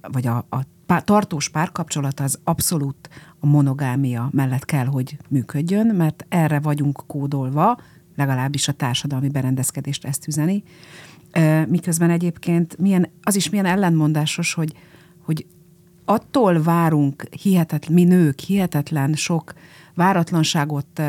[0.01, 6.25] vagy a, a pár, tartós párkapcsolat az abszolút a monogámia mellett kell, hogy működjön, mert
[6.29, 7.77] erre vagyunk kódolva,
[8.15, 10.63] legalábbis a társadalmi berendezkedést ezt üzeni.
[11.67, 14.73] Miközben egyébként milyen, az is milyen ellenmondásos, hogy,
[15.23, 15.45] hogy
[16.05, 19.53] attól várunk hihetetlen, mi nők hihetetlen sok
[19.95, 21.01] váratlanságot,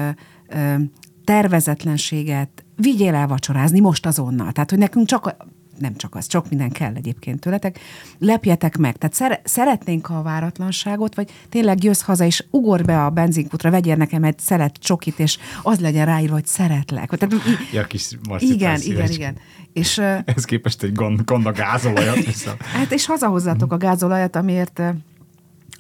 [1.25, 4.53] tervezetlenséget, vigyél el vacsorázni most azonnal.
[4.53, 5.37] Tehát, hogy nekünk csak
[5.79, 7.79] nem csak az, csak minden kell egyébként tőletek,
[8.19, 8.97] lepjetek meg.
[8.97, 13.97] Tehát szere- szeretnénk a váratlanságot, vagy tényleg jössz haza, és ugor be a benzinkutra, vegyél
[13.97, 17.11] nekem egy szeret csokit, és az legyen ráírva, hogy szeretlek.
[17.11, 17.35] Tehát,
[17.73, 18.09] ja, kis
[18.39, 19.37] igen, igen, igen.
[19.73, 19.99] És,
[20.35, 22.57] Ez képest egy gond, gond a gázolajat vissza.
[22.59, 24.83] Hát és hazahozzátok a gázolajat, amiért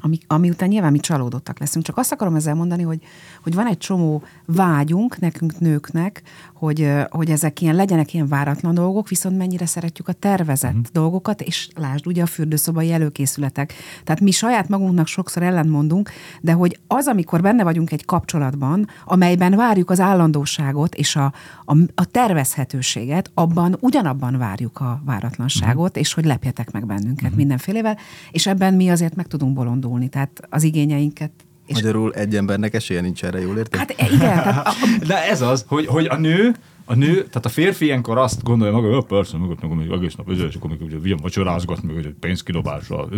[0.00, 1.84] ami, ami után nyilván mi csalódottak leszünk.
[1.84, 3.02] Csak azt akarom ezzel mondani, hogy,
[3.42, 6.22] hogy van egy csomó vágyunk nekünk nőknek,
[6.54, 10.80] hogy, hogy ezek ilyen legyenek ilyen váratlan dolgok, viszont mennyire szeretjük a tervezett mm.
[10.92, 13.72] dolgokat, és lásd, ugye a fürdőszobai előkészületek.
[14.04, 19.56] Tehát mi saját magunknak sokszor ellentmondunk, de hogy az, amikor benne vagyunk egy kapcsolatban, amelyben
[19.56, 21.32] várjuk az állandóságot és a,
[21.64, 26.00] a, a tervezhetőséget, abban ugyanabban várjuk a váratlanságot, mm.
[26.00, 27.36] és hogy lepjetek meg bennünket mm.
[27.36, 27.98] mindenfélevel,
[28.30, 31.30] és ebben mi azért meg tudunk bolondulni, tehát az igényeinket
[31.66, 33.78] és Magyarul egy embernek esélye nincs erre, jól érted?
[33.78, 34.18] Hát igen.
[34.18, 34.72] Tehát a...
[35.06, 36.54] De ez az, hogy, hogy a nő
[36.88, 40.14] a nő, tehát a férfi ilyenkor azt gondolja maga, hogy persze, meg, meg, meg egész
[40.14, 43.08] nap, és akkor még vigyem vacsorázgat, meg egy pénzkidobásra.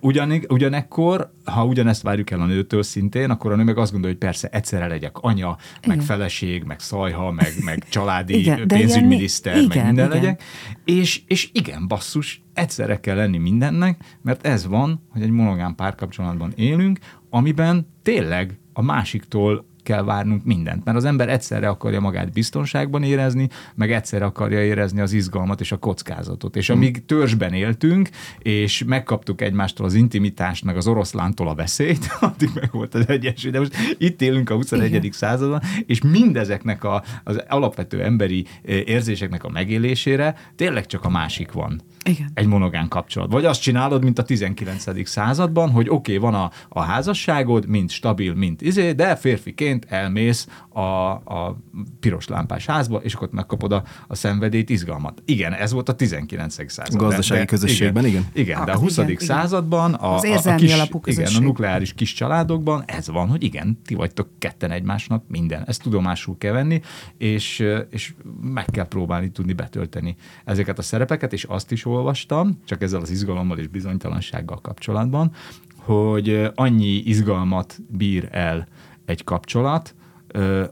[0.00, 4.16] Ugyan, ugyanekkor, ha ugyanezt várjuk el a nőtől szintén, akkor a nő meg azt gondolja,
[4.16, 5.96] hogy persze egyszerre legyek anya, igen.
[5.96, 10.20] meg feleség, meg szajha, meg, meg családi igen, pénzügyminiszter, meg igen, minden igen.
[10.20, 10.42] legyek.
[10.84, 16.52] És, és igen, basszus, egyszerre kell lenni mindennek, mert ez van, hogy egy monogám párkapcsolatban
[16.56, 16.98] élünk,
[17.30, 23.48] amiben tényleg a másiktól kell várnunk mindent, mert az ember egyszerre akarja magát biztonságban érezni,
[23.74, 26.56] meg egyszerre akarja érezni az izgalmat és a kockázatot.
[26.56, 32.50] És amíg törzsben éltünk, és megkaptuk egymástól az intimitást, meg az oroszlántól a veszélyt, addig
[32.54, 34.94] meg volt az egyensúly, de most itt élünk a 21.
[34.94, 35.10] Igen.
[35.10, 41.82] században, és mindezeknek a, az alapvető emberi érzéseknek a megélésére tényleg csak a másik van
[42.04, 42.30] Igen.
[42.34, 43.32] egy monogán kapcsolat.
[43.32, 45.08] Vagy azt csinálod, mint a 19.
[45.08, 50.48] században, hogy oké, okay, van a, a házasságod, mint stabil, mint izé, de férfiként elmész
[50.68, 51.56] a, a
[52.00, 55.22] piros lámpás házba, és akkor ott megkapod a, a szenvedélyt, izgalmat.
[55.24, 56.70] Igen, ez volt a 19.
[56.70, 57.08] században.
[57.08, 58.26] Gazdasági közösségben, igen.
[58.32, 58.96] Igen, de a Ah, 20.
[58.96, 59.26] igen, igen.
[59.26, 63.42] században a, Az a, a kis, alapú igen, a nukleáris kis családokban ez van, hogy
[63.42, 65.64] igen, ti vagytok ketten egymásnak, minden.
[65.66, 66.80] Ezt tudomásul kell venni,
[67.18, 72.82] és, és meg kell próbálni tudni betölteni ezeket a szerepeket, és azt is olvastam, csak
[72.82, 75.32] ezzel az izgalommal és bizonytalansággal kapcsolatban,
[75.76, 78.68] hogy annyi izgalmat bír el
[79.04, 79.94] egy kapcsolat,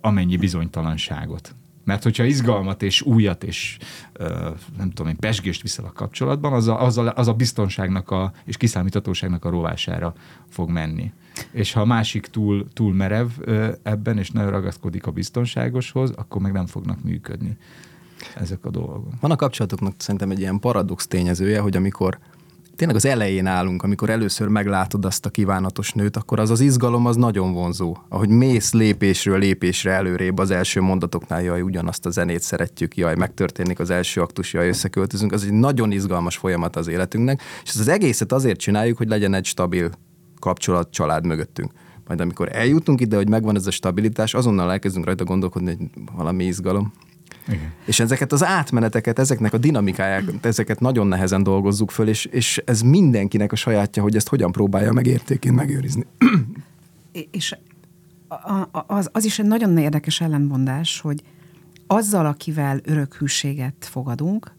[0.01, 1.55] amennyi bizonytalanságot.
[1.85, 3.79] Mert hogyha izgalmat és újat és
[4.77, 8.33] nem tudom én, pesgést viszel a kapcsolatban, az a, az a, az a biztonságnak a,
[8.45, 10.15] és kiszámíthatóságnak a rovására
[10.49, 11.13] fog menni.
[11.51, 13.29] És ha a másik túl, túl merev
[13.83, 17.57] ebben, és nagyon ragaszkodik a biztonságoshoz, akkor meg nem fognak működni
[18.35, 19.13] ezek a dolgok.
[19.21, 22.19] Van a kapcsolatoknak szerintem egy ilyen paradox tényezője, hogy amikor
[22.79, 27.07] tényleg az elején állunk, amikor először meglátod azt a kívánatos nőt, akkor az az izgalom
[27.07, 27.97] az nagyon vonzó.
[28.09, 33.79] Ahogy mész lépésről lépésre előrébb az első mondatoknál, jaj, ugyanazt a zenét szeretjük, jaj, megtörténik
[33.79, 38.33] az első aktus, jaj, összeköltözünk, az egy nagyon izgalmas folyamat az életünknek, és az egészet
[38.33, 39.91] azért csináljuk, hogy legyen egy stabil
[40.41, 41.73] kapcsolat család mögöttünk.
[42.07, 46.45] Majd amikor eljutunk ide, hogy megvan ez a stabilitás, azonnal elkezdünk rajta gondolkodni, hogy valami
[46.45, 46.93] izgalom.
[47.49, 47.73] Igen.
[47.85, 52.81] És ezeket az átmeneteket, ezeknek a dinamikáját, ezeket nagyon nehezen dolgozzuk föl, és, és ez
[52.81, 56.07] mindenkinek a sajátja, hogy ezt hogyan próbálja meg értékén megőrizni.
[57.31, 57.57] És
[58.87, 61.23] az, az is egy nagyon érdekes ellentmondás, hogy
[61.87, 64.53] azzal, akivel örök hűséget fogadunk,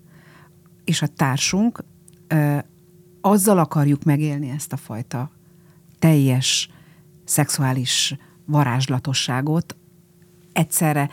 [0.83, 1.83] és a társunk,
[3.21, 5.31] azzal akarjuk megélni ezt a fajta
[5.99, 6.69] teljes
[7.25, 9.75] szexuális varázslatosságot
[10.53, 11.09] egyszerre,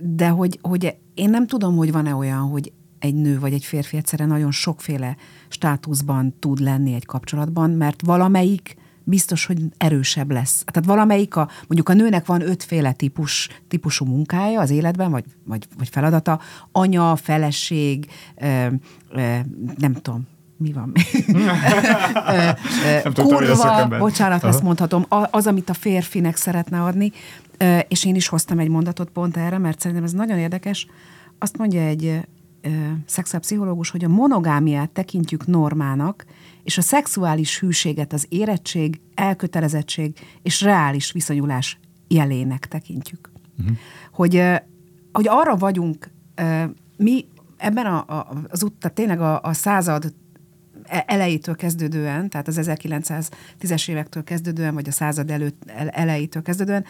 [0.00, 3.96] de hogy, hogy én nem tudom, hogy van-e olyan, hogy egy nő vagy egy férfi
[3.96, 5.16] egyszerre nagyon sokféle
[5.48, 10.64] státuszban tud lenni egy kapcsolatban, mert valamelyik biztos, hogy erősebb lesz.
[10.64, 15.66] Tehát valamelyik, a, mondjuk a nőnek van ötféle típus, típusú munkája az életben, vagy, vagy,
[15.78, 16.40] vagy feladata,
[16.72, 18.66] anya, feleség, ö,
[19.10, 19.36] ö,
[19.76, 20.26] nem tudom,
[20.56, 20.92] mi van?
[23.14, 24.52] Kurva, bocsánat, Aha.
[24.52, 27.12] ezt mondhatom, az, amit a férfinek szeretne adni,
[27.88, 30.86] és én is hoztam egy mondatot pont erre, mert szerintem ez nagyon érdekes.
[31.38, 32.20] Azt mondja egy
[33.06, 36.24] szexuálpszichológus, hogy a monogámiát tekintjük normának,
[36.62, 43.30] és a szexuális hűséget az érettség, elkötelezettség és reális viszonyulás jelének tekintjük.
[43.58, 43.76] Uh-huh.
[44.12, 44.42] Hogy,
[45.12, 46.10] hogy arra vagyunk,
[46.96, 50.14] mi ebben a, a, az út, tehát tényleg a, a század
[50.84, 56.84] e- elejétől kezdődően, tehát az 1910-es évektől kezdődően, vagy a század előtt, el- elejétől kezdődően,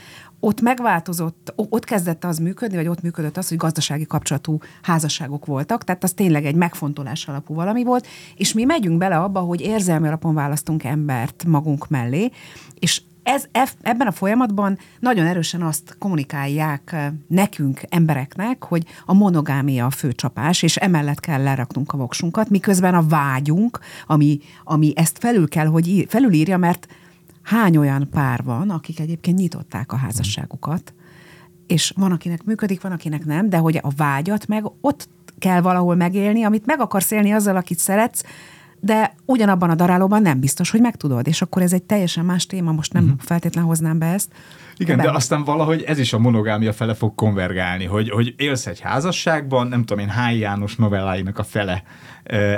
[0.44, 5.84] ott megváltozott, ott kezdett az működni, vagy ott működött az, hogy gazdasági kapcsolatú házasságok voltak,
[5.84, 10.06] tehát az tényleg egy megfontolás alapú valami volt, és mi megyünk bele abba, hogy érzelmi
[10.06, 12.30] alapon választunk embert magunk mellé,
[12.78, 19.14] és ez, eb- ebben a folyamatban nagyon erősen azt kommunikálják eh, nekünk, embereknek, hogy a
[19.14, 24.92] monogámia a fő csapás, és emellett kell leraknunk a voksunkat, miközben a vágyunk, ami, ami
[24.96, 26.86] ezt felül kell, hogy ír, felülírja, mert
[27.42, 30.94] hány olyan pár van, akik egyébként nyitották a házasságukat,
[31.66, 35.94] és van, akinek működik, van, akinek nem, de hogy a vágyat meg ott kell valahol
[35.94, 38.24] megélni, amit meg akarsz élni azzal, akit szeretsz,
[38.80, 42.46] de ugyanabban a darálóban nem biztos, hogy meg tudod, és akkor ez egy teljesen más
[42.46, 43.20] téma, most nem uh-huh.
[43.20, 44.32] feltétlen hoznám be ezt.
[44.76, 48.66] Igen, de Be- aztán valahogy ez is a monogámia fele fog konvergálni, hogy, hogy élsz
[48.66, 51.82] egy házasságban, nem tudom én, Háj János novelláinak a fele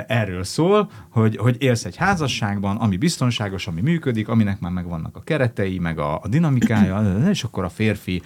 [0.07, 5.21] erről szól, hogy, hogy élsz egy házasságban, ami biztonságos, ami működik, aminek már megvannak a
[5.23, 8.21] keretei, meg a, a dinamikája, és akkor a férfi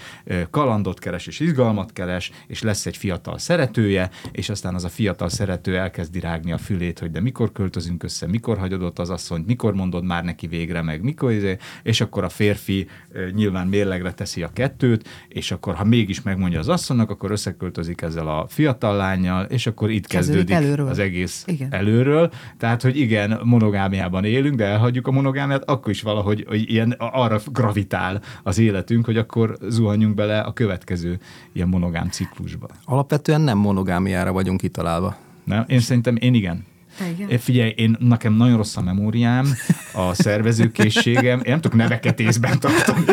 [0.50, 5.30] kalandot keres és izgalmat keres, és lesz egy fiatal szeretője, és aztán az a fiatal
[5.30, 9.46] szerető elkezdi rágni a fülét, hogy de mikor költözünk össze, mikor hagyod ott az asszonyt,
[9.46, 12.88] mikor mondod már neki végre meg, mikor, izé, és akkor a férfi
[13.34, 18.28] nyilván mérlegre teszi a kettőt, és akkor ha mégis megmondja az asszonynak, akkor összeköltözik ezzel
[18.28, 20.90] a fiatal lányjal, és akkor itt Kezdődik kezdődik előről.
[20.90, 21.74] az egész Igen.
[21.74, 22.32] előről.
[22.58, 27.40] Tehát, hogy igen, monogámiában élünk, de elhagyjuk a monogámiát, akkor is valahogy hogy ilyen arra
[27.46, 31.20] gravitál az életünk, hogy akkor zuhanjunk bele a következő
[31.54, 32.68] ilyen monogám ciklusba.
[32.86, 35.16] Alapvetően nem monogámiára vagyunk kitalálva.
[35.44, 35.66] Nem?
[35.68, 36.66] Én szerintem én igen.
[37.14, 37.30] Igen?
[37.30, 39.48] Én Figyelj, én, nekem nagyon rossz a memóriám,
[39.94, 43.04] a szervezőkészségem, én nem tudok neveket észben tartani.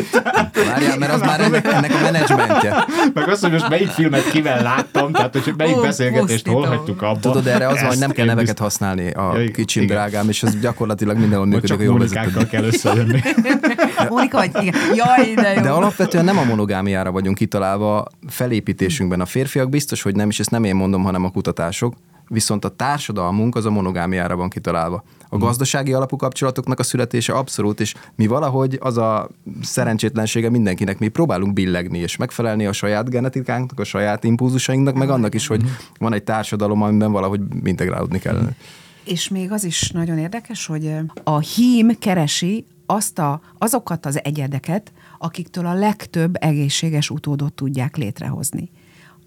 [0.69, 2.87] Várjál, mert az már ennek, ennek a menedzsmentje.
[3.15, 7.03] Meg azt, hogy most melyik filmet kivel láttam, tehát hogy melyik Ó, beszélgetést hol hagytuk
[7.03, 7.21] abba.
[7.21, 9.97] Tudod, erre az van, hogy nem kell neveket biztos- használni a Ja, kicsim Igen.
[9.97, 13.23] drágám, és az gyakorlatilag mindenhol működik, csak Monikákkal kell összejönni.
[14.09, 14.51] Mónika vagy?
[14.63, 14.75] Igen.
[14.95, 15.63] Jaj, de jó.
[15.63, 19.21] De alapvetően nem a monogámiára vagyunk kitalálva felépítésünkben.
[19.21, 21.95] A férfiak biztos, hogy nem, és ezt nem én mondom, hanem a kutatások.
[22.29, 25.05] Viszont a társadalmunk az a monogámiára van kitalálva.
[25.29, 29.29] A gazdasági alapú kapcsolatoknak a születése abszolút, és mi valahogy az a
[29.63, 35.35] szerencsétlensége mindenkinek, mi próbálunk billegni és megfelelni a saját genetikánknak, a saját impulzusainknak, meg annak
[35.35, 35.63] is, hogy
[35.99, 38.57] van egy társadalom, amiben valahogy integrálódni kellene.
[39.05, 44.93] És még az is nagyon érdekes, hogy a hím keresi azt a, azokat az egyedeket,
[45.19, 48.71] akiktől a legtöbb egészséges utódot tudják létrehozni.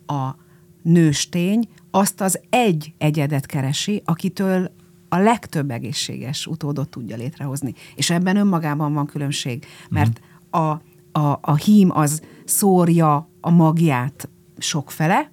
[0.06, 0.36] A
[0.82, 4.72] nőstény azt az egy egyedet keresi, akitől
[5.10, 7.74] a legtöbb egészséges utódot tudja létrehozni.
[7.96, 10.58] És ebben önmagában van különbség, mert a,
[11.12, 15.32] a, a hím az szórja a magját sokfele,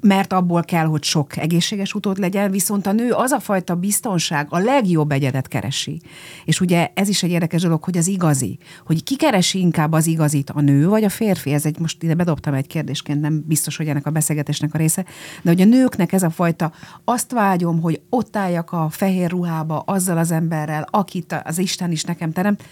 [0.00, 4.46] mert abból kell, hogy sok egészséges utód legyen, viszont a nő az a fajta biztonság
[4.50, 6.00] a legjobb egyedet keresi.
[6.44, 10.06] És ugye ez is egy érdekes dolog, hogy az igazi, hogy ki keresi inkább az
[10.06, 11.52] igazit, a nő vagy a férfi?
[11.52, 15.04] Ez egy, most ide bedobtam egy kérdésként, nem biztos, hogy ennek a beszélgetésnek a része,
[15.42, 16.72] de hogy a nőknek ez a fajta,
[17.04, 22.04] azt vágyom, hogy ott álljak a fehér ruhába azzal az emberrel, akit az Isten is
[22.04, 22.62] nekem teremt,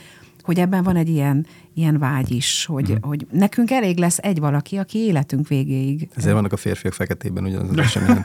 [0.48, 2.98] hogy ebben van egy ilyen, ilyen vágy is, hogy, hmm.
[3.00, 6.08] hogy nekünk elég lesz egy valaki, aki életünk végéig.
[6.14, 8.22] Ezért vannak a férfiak feketében ugyanaz az esemény.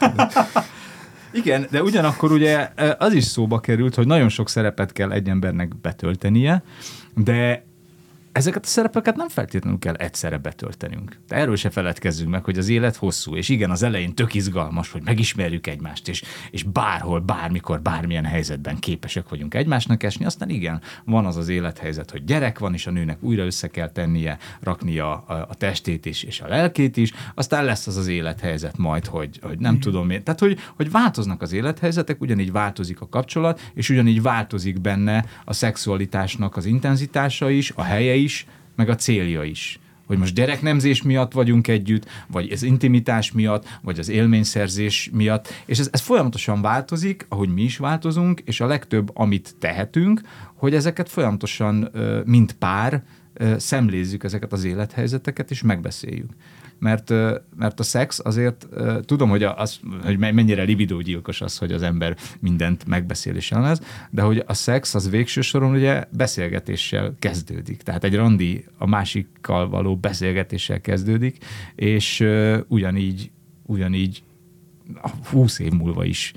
[1.41, 5.75] Igen, de ugyanakkor ugye az is szóba került, hogy nagyon sok szerepet kell egy embernek
[5.81, 6.63] betöltenie,
[7.15, 7.65] de
[8.33, 11.19] ezeket a szerepeket nem feltétlenül kell egyszerre betöltenünk.
[11.27, 14.91] De erről se feledkezzünk meg, hogy az élet hosszú, és igen, az elején tök izgalmas,
[14.91, 20.81] hogy megismerjük egymást, és, és bárhol, bármikor, bármilyen helyzetben képesek vagyunk egymásnak esni, aztán igen,
[21.05, 25.17] van az az élethelyzet, hogy gyerek van, és a nőnek újra össze kell tennie, raknia
[25.17, 29.39] a, a testét is, és a lelkét is, aztán lesz az az élethelyzet majd, hogy,
[29.41, 30.23] hogy nem tudom én.
[30.23, 35.53] Tehát, hogy, hogy változnak az élethelyzetek, ugyanígy változik a kapcsolat, és ugyanígy változik benne a
[35.53, 38.45] szexualitásnak az intenzitása is, a helye is,
[38.75, 39.79] meg a célja is.
[40.07, 45.79] Hogy most gyereknemzés miatt vagyunk együtt, vagy az intimitás miatt, vagy az élményszerzés miatt, és
[45.79, 50.21] ez, ez folyamatosan változik, ahogy mi is változunk, és a legtöbb, amit tehetünk,
[50.53, 51.91] hogy ezeket folyamatosan,
[52.25, 53.03] mint pár,
[53.57, 56.29] szemlézzük ezeket az élethelyzeteket, és megbeszéljük
[56.83, 57.09] mert,
[57.55, 58.67] mert a szex azért,
[59.05, 63.79] tudom, hogy, az, hogy mennyire libidógyilkos az, hogy az ember mindent megbeszél és ez,
[64.09, 67.81] de hogy a szex az végső soron ugye beszélgetéssel kezdődik.
[67.81, 71.37] Tehát egy randi a másikkal való beszélgetéssel kezdődik,
[71.75, 72.27] és
[72.67, 73.31] ugyanígy,
[73.65, 74.23] ugyanígy
[75.29, 76.33] 20 év múlva is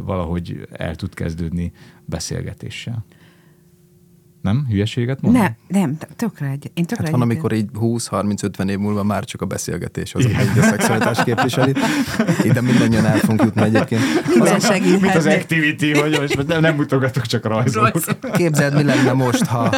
[0.00, 1.72] valahogy el tud kezdődni
[2.04, 3.04] beszélgetéssel.
[4.44, 4.66] Nem?
[4.68, 5.42] Hülyeséget mondom?
[5.42, 6.70] Nem, nem, tökre egy.
[6.74, 10.58] Én tökre hát van, amikor így 20-30-50 év múlva már csak a beszélgetés az, ami
[10.58, 11.72] a szexualitás képviseli.
[12.42, 14.02] Ide mindannyian el fogunk jutni egyébként.
[14.38, 18.00] Az, mint, mint az activity, hogy most nem, nem mutogatok, csak rajzolok.
[18.32, 19.70] Képzeld, mi lenne most, ha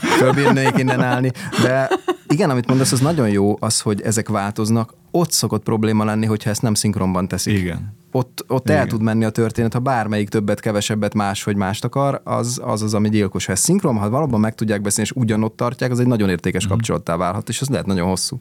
[0.00, 1.30] fölbírnék innen állni.
[1.62, 1.90] De
[2.28, 4.94] igen, amit mondasz, az nagyon jó, az, hogy ezek változnak.
[5.10, 7.58] Ott szokott probléma lenni, hogyha ezt nem szinkronban teszik.
[7.58, 11.84] Igen ott, ott el tud menni a történet, ha bármelyik többet, kevesebbet, más vagy mást
[11.84, 13.46] akar, az az, az ami gyilkos.
[13.46, 16.66] Ha ez szinkron, ha valóban meg tudják beszélni, és ugyanott tartják, az egy nagyon értékes
[16.66, 16.68] mm.
[16.68, 18.38] kapcsolattá válhat, és az lehet nagyon hosszú.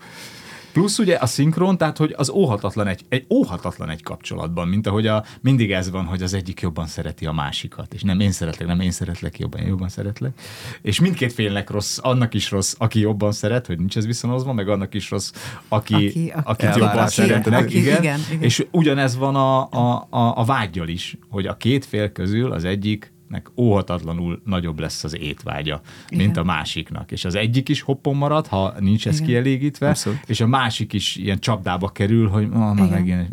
[0.73, 5.07] Plusz ugye a szinkron, tehát hogy az óhatatlan egy, egy óhatatlan egy kapcsolatban, mint ahogy
[5.07, 8.67] a, mindig ez van, hogy az egyik jobban szereti a másikat, és nem én szeretlek,
[8.67, 10.39] nem én szeretlek jobban, én jobban szeretlek.
[10.81, 14.69] És mindkét félnek rossz, annak is rossz, aki jobban szeret, hogy nincs ez viszonozva, meg
[14.69, 15.31] annak is rossz,
[15.67, 18.01] aki, aki, aki jobban szeretnek, aki, igen.
[18.01, 18.41] Igen, igen.
[18.41, 22.65] És ugyanez van a, a, a, a vágyjal is, hogy a két fél közül az
[22.65, 26.25] egyik nek óhatatlanul nagyobb lesz az étvágya, Igen.
[26.25, 27.11] mint a másiknak.
[27.11, 29.27] És az egyik is hoppon marad, ha nincs ez Igen.
[29.27, 30.19] kielégítve, Abszolút.
[30.25, 33.27] és a másik is ilyen csapdába kerül, hogy ah, már megint.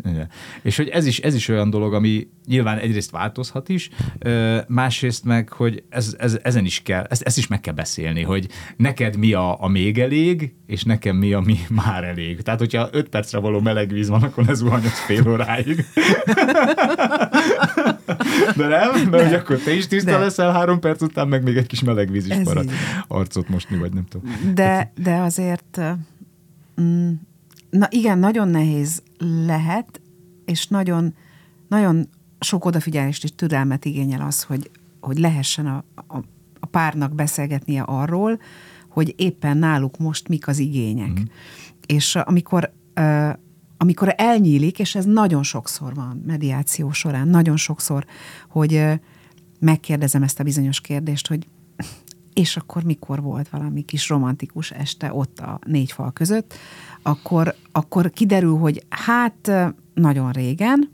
[0.61, 3.89] És hogy ez is, ez is olyan dolog, ami nyilván egyrészt változhat is,
[4.67, 8.47] másrészt meg, hogy ez, ez, ezen is kell, ezt, ezt is meg kell beszélni, hogy
[8.77, 12.41] neked mi a, a még elég, és nekem mi a mi már elég.
[12.41, 15.85] Tehát, hogyha öt percre való meleg víz van, akkor ez zuhanyoz fél óráig.
[18.55, 19.09] De nem?
[19.09, 20.17] Mert hogy akkor te is tiszta de.
[20.17, 22.63] leszel három perc után, meg még egy kis meleg víz is Ez marad.
[22.63, 22.71] Így.
[23.07, 24.53] Arcot mosni, vagy nem tudom.
[24.53, 25.81] De, de azért,
[26.81, 27.11] mm,
[27.69, 29.03] na igen, nagyon nehéz
[29.45, 30.01] lehet,
[30.45, 31.15] és nagyon,
[31.67, 32.09] nagyon
[32.39, 34.69] sok odafigyelést és türelmet igényel az, hogy,
[34.99, 36.17] hogy lehessen a, a,
[36.59, 38.39] a párnak beszélgetnie arról,
[38.87, 41.19] hogy éppen náluk most mik az igények.
[41.19, 41.23] Mm.
[41.85, 42.71] És amikor
[43.81, 48.05] amikor elnyílik, és ez nagyon sokszor van mediáció során, nagyon sokszor,
[48.49, 48.83] hogy
[49.61, 51.47] megkérdezem ezt a bizonyos kérdést, hogy
[52.33, 56.53] és akkor mikor volt valami kis romantikus este ott a négy fal között,
[57.01, 59.51] akkor, akkor kiderül, hogy hát
[59.93, 60.91] nagyon régen,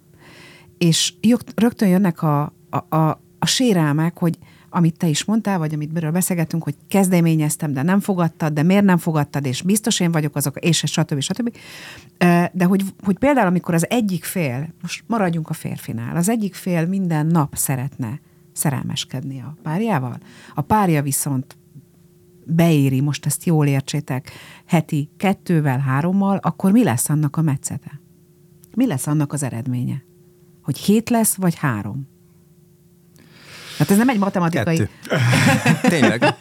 [0.77, 1.13] és
[1.55, 4.37] rögtön jönnek a, a, a, a sérelmek, hogy
[4.69, 8.83] amit te is mondtál, vagy amit miről beszélgetünk, hogy kezdeményeztem, de nem fogadtad, de miért
[8.83, 11.19] nem fogadtad, és biztos én vagyok azok, és stb.
[11.19, 11.57] stb.
[12.51, 16.85] De hogy, hogy például, amikor az egyik fél, most maradjunk a férfinál, az egyik fél
[16.85, 18.19] minden nap szeretne
[18.57, 20.17] szerelmeskedni a párjával,
[20.55, 21.57] a párja viszont
[22.45, 24.31] beéri, most ezt jól értsétek,
[24.65, 28.01] heti kettővel, hárommal, akkor mi lesz annak a metszete?
[28.75, 30.03] Mi lesz annak az eredménye?
[30.61, 32.07] Hogy hét lesz, vagy három?
[33.77, 34.77] Hát ez nem egy matematikai...
[34.77, 34.89] Kettő.
[35.89, 36.35] Tényleg.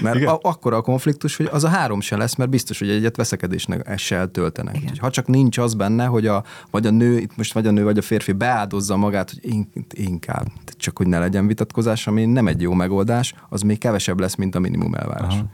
[0.00, 3.16] Mert a, akkor a konfliktus, hogy az a három se lesz, mert biztos, hogy egyet
[3.16, 4.76] veszekedésnek se eltöltenek.
[4.76, 4.94] Igen.
[4.98, 7.84] Ha csak nincs az benne, hogy a, vagy a nő, itt most vagy a nő,
[7.84, 10.46] vagy a férfi beáldozza magát, hogy inkább,
[10.76, 14.54] csak hogy ne legyen vitatkozás, ami nem egy jó megoldás, az még kevesebb lesz, mint
[14.54, 15.34] a minimum elvárás.
[15.34, 15.46] Aha.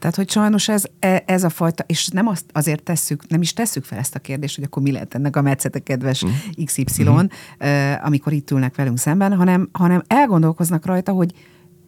[0.00, 3.52] Tehát, hogy sajnos ez, e, ez a fajta, és nem azt azért tesszük, nem is
[3.52, 6.64] tesszük fel ezt a kérdést, hogy akkor mi lehet ennek a metszete kedves mm.
[6.64, 7.26] XY, mm.
[8.02, 11.34] amikor itt ülnek velünk szemben, hanem, hanem elgondolkoznak rajta, hogy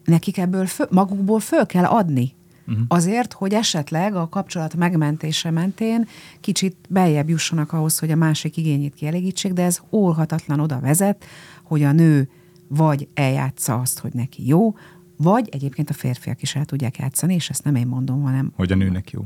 [0.05, 2.35] nekik ebből föl, magukból föl kell adni.
[2.67, 2.83] Uh-huh.
[2.87, 6.07] Azért, hogy esetleg a kapcsolat megmentése mentén
[6.39, 11.25] kicsit beljebb jussanak ahhoz, hogy a másik igényét kielégítsék, de ez órhatatlan oda vezet,
[11.63, 12.29] hogy a nő
[12.67, 14.75] vagy eljátsza azt, hogy neki jó,
[15.17, 18.51] vagy egyébként a férfiak is el tudják játszani, és ezt nem én mondom, hanem...
[18.55, 19.25] Hogy a nőnek jó.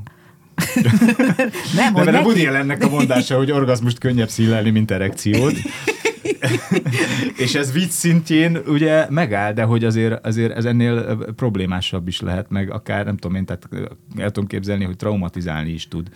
[1.75, 2.45] nem, hogy neki...
[2.45, 5.53] a ennek a mondása, hogy orgazmust könnyebb szílelni, mint erekciót.
[7.43, 12.49] és ez vicc szintjén ugye megáll, de hogy azért, azért ez ennél problémásabb is lehet,
[12.49, 13.69] meg akár nem tudom én, tehát
[14.17, 16.09] el tudom képzelni, hogy traumatizálni is tud.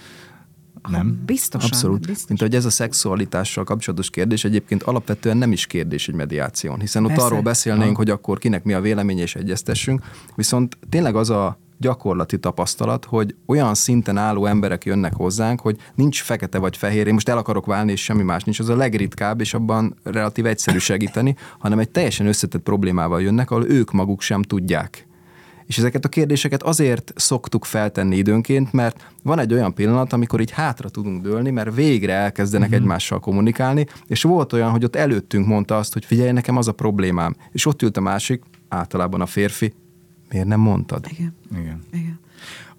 [0.90, 1.22] Nem?
[1.26, 1.70] Biztosan.
[1.72, 2.00] Abszolút.
[2.00, 2.26] Biztosan.
[2.28, 7.04] Mint hogy ez a szexualitással kapcsolatos kérdés egyébként alapvetően nem is kérdés egy mediáción, hiszen
[7.04, 7.26] ott Persze.
[7.26, 7.96] arról beszélnénk, ha.
[7.96, 10.02] hogy akkor kinek mi a véleménye és egyeztessünk,
[10.36, 16.22] viszont tényleg az a gyakorlati tapasztalat, hogy olyan szinten álló emberek jönnek hozzánk, hogy nincs
[16.22, 19.40] fekete vagy fehér, én most el akarok válni, és semmi más nincs, az a legritkább,
[19.40, 24.42] és abban relatív egyszerű segíteni, hanem egy teljesen összetett problémával jönnek, ahol ők maguk sem
[24.42, 25.06] tudják
[25.72, 30.52] és ezeket a kérdéseket azért szoktuk feltenni időnként, mert van egy olyan pillanat, amikor így
[30.52, 32.84] hátra tudunk dőlni, mert végre elkezdenek uh-huh.
[32.84, 36.72] egymással kommunikálni, és volt olyan, hogy ott előttünk mondta azt, hogy figyelj, nekem az a
[36.72, 37.36] problémám.
[37.52, 39.74] És ott ült a másik, általában a férfi,
[40.30, 41.06] miért nem mondtad?
[41.10, 41.36] Igen.
[41.52, 41.84] Igen.
[41.94, 42.20] Igen.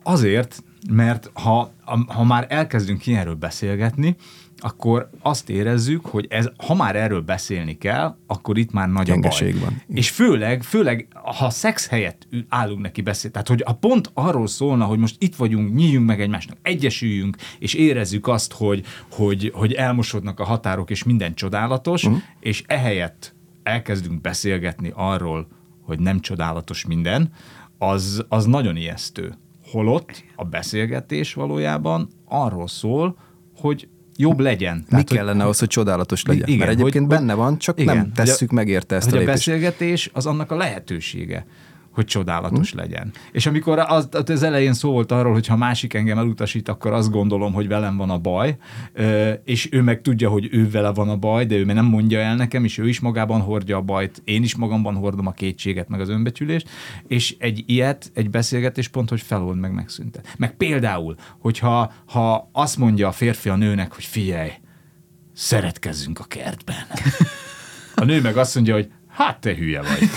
[0.03, 1.73] Azért, mert ha,
[2.07, 4.17] ha már elkezdünk ilyenről beszélgetni,
[4.63, 9.19] akkor azt érezzük, hogy ez, ha már erről beszélni kell, akkor itt már nagy a
[9.19, 9.53] baj.
[9.53, 9.83] van.
[9.89, 14.85] És főleg, főleg, ha szex helyett állunk neki beszélni, tehát hogy a pont arról szólna,
[14.85, 20.41] hogy most itt vagyunk, nyíljunk meg egymásnak, egyesüljünk, és érezzük azt, hogy, hogy, hogy elmosodnak
[20.41, 22.21] a határok, és minden csodálatos, uh-huh.
[22.41, 25.49] és ehelyett elkezdünk beszélgetni arról,
[25.83, 27.33] hogy nem csodálatos minden,
[27.79, 29.35] az, az nagyon ijesztő.
[29.71, 33.17] Holott a beszélgetés valójában arról szól,
[33.57, 33.89] hogy
[34.23, 34.77] jobb legyen.
[34.77, 36.47] Mi Tehát, kellene hogy, ahhoz, hogy csodálatos legyen?
[36.47, 39.19] Igen, Mert egyébként hogy, benne van, csak igen, nem tesszük meg érte ezt hogy a
[39.19, 39.49] lépést.
[39.49, 41.47] a beszélgetés az annak a lehetősége
[41.93, 42.81] hogy csodálatos hmm.
[42.81, 43.13] legyen.
[43.33, 47.11] És amikor az, az elején szó volt arról, hogy ha másik engem elutasít, akkor azt
[47.11, 48.57] gondolom, hogy velem van a baj,
[49.45, 52.21] és ő meg tudja, hogy ő vele van a baj, de ő meg nem mondja
[52.21, 55.89] el nekem, és ő is magában hordja a bajt, én is magamban hordom a kétséget,
[55.89, 56.69] meg az önbecsülést,
[57.07, 60.35] és egy ilyet, egy beszélgetés pont, hogy felold meg megszüntet.
[60.37, 64.51] Meg például, hogyha ha azt mondja a férfi a nőnek, hogy figyelj,
[65.33, 66.77] szeretkezzünk a kertben.
[67.95, 70.09] A nő meg azt mondja, hogy hát te hülye vagy.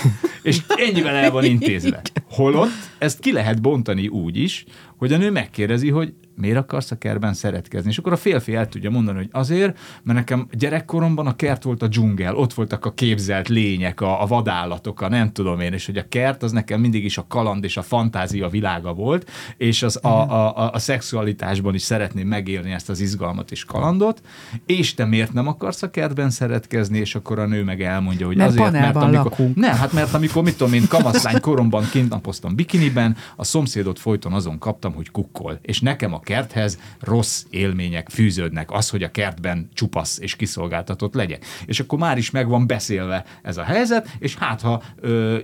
[0.42, 2.02] És ennyivel el van intézve.
[2.30, 4.64] Holott ezt ki lehet bontani úgy is,
[4.96, 7.90] hogy a nő megkérdezi, hogy miért akarsz a kertben szeretkezni?
[7.90, 11.82] És akkor a férfi el tudja mondani, hogy azért, mert nekem gyerekkoromban a kert volt
[11.82, 15.86] a dzsungel, ott voltak a képzelt lények, a, a vadállatok, a nem tudom én, és
[15.86, 19.82] hogy a kert az nekem mindig is a kaland és a fantázia világa volt, és
[19.82, 24.20] az a, a, a, a szexualitásban is szeretném megélni ezt az izgalmat és kalandot,
[24.66, 28.36] és te miért nem akarsz a kertben szeretkezni, és akkor a nő meg elmondja, hogy
[28.36, 29.56] mert azért, mert amikor, lakunk.
[29.56, 34.32] nem, hát mert amikor, mit tudom én, kamaszlány koromban kint napoztam bikiniben, a szomszédot folyton
[34.32, 39.68] azon kaptam, hogy kukkol, és nekem a kerthez rossz élmények fűződnek, az, hogy a kertben
[39.74, 41.44] csupasz és kiszolgáltatott legyek.
[41.66, 45.38] És akkor már is meg van beszélve ez a helyzet, és hát ha ö,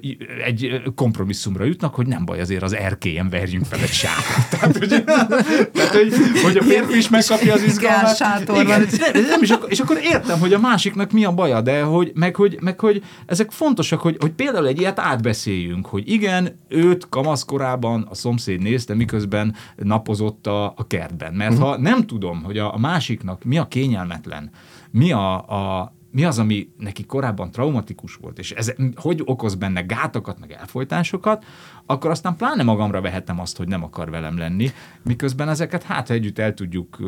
[0.44, 4.50] egy kompromisszumra jutnak, hogy nem baj, azért az erkélyen verjünk fel egy sátot.
[4.50, 6.12] Tehát, hogy, tehát, hogy,
[6.42, 8.50] hogy a férfi is megkapja az izgalmat.
[8.60, 12.12] Igen, nem, és, akkor, és akkor értem, hogy a másiknak mi a baja, de hogy,
[12.14, 17.08] meg, hogy, meg, hogy ezek fontosak, hogy, hogy például egy ilyet átbeszéljünk, hogy igen, őt
[17.08, 19.31] kamaszkorában a szomszéd nézte, miközben
[19.76, 21.34] napozott a, a kertben.
[21.34, 21.68] Mert uh-huh.
[21.68, 24.50] ha nem tudom, hogy a, a másiknak mi a kényelmetlen,
[24.90, 29.80] mi a, a mi az, ami neki korábban traumatikus volt, és ez hogy okoz benne
[29.80, 31.44] gátakat, meg elfolytásokat,
[31.86, 34.70] akkor aztán pláne magamra vehetem azt, hogy nem akar velem lenni,
[35.02, 36.98] miközben ezeket hát együtt el tudjuk,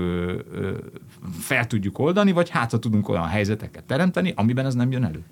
[1.38, 5.24] fel tudjuk oldani, vagy hát ha tudunk olyan helyzeteket teremteni, amiben ez nem jön elő.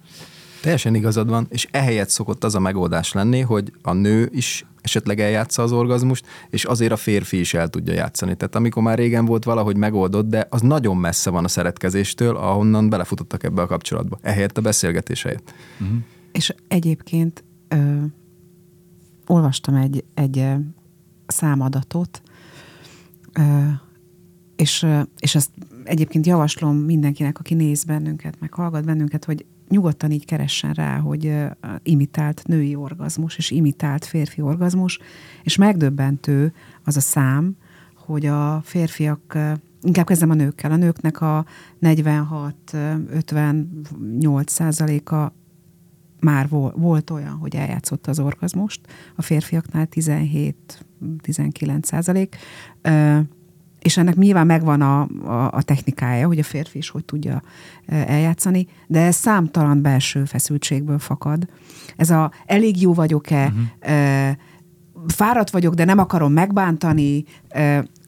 [0.62, 5.20] Teljesen igazad van, és ehelyett szokott az a megoldás lenni, hogy a nő is esetleg
[5.20, 8.34] eljátsza az orgazmust, és azért a férfi is el tudja játszani.
[8.34, 12.88] Tehát amikor már régen volt valahogy megoldott, de az nagyon messze van a szeretkezéstől, ahonnan
[12.88, 14.18] belefutottak ebbe a kapcsolatba.
[14.20, 15.54] Ehelyett a beszélgetés helyett.
[15.80, 15.96] Uh-huh.
[16.32, 18.04] És egyébként ö,
[19.26, 20.46] olvastam egy, egy
[21.26, 22.22] számadatot,
[23.32, 23.42] ö,
[24.56, 24.86] és,
[25.18, 25.50] és ezt
[25.84, 31.34] egyébként javaslom mindenkinek, aki néz bennünket, meg hallgat bennünket, hogy nyugodtan így keressen rá, hogy
[31.82, 34.98] imitált női orgazmus és imitált férfi orgazmus,
[35.42, 36.52] és megdöbbentő
[36.84, 37.56] az a szám,
[37.96, 39.38] hogy a férfiak,
[39.82, 41.44] inkább kezdem a nőkkel, a nőknek a
[41.80, 45.34] 46-58 százaléka
[46.20, 48.80] már volt olyan, hogy eljátszott az orgazmust,
[49.16, 52.36] a férfiaknál 17-19 százalék
[53.83, 57.43] és ennek nyilván megvan a, a, a technikája, hogy a férfi is hogy tudja
[57.87, 61.49] eljátszani, de ez számtalan belső feszültségből fakad.
[61.97, 64.37] Ez a elég jó vagyok-e, uh-huh.
[65.07, 67.24] fáradt vagyok, de nem akarom megbántani,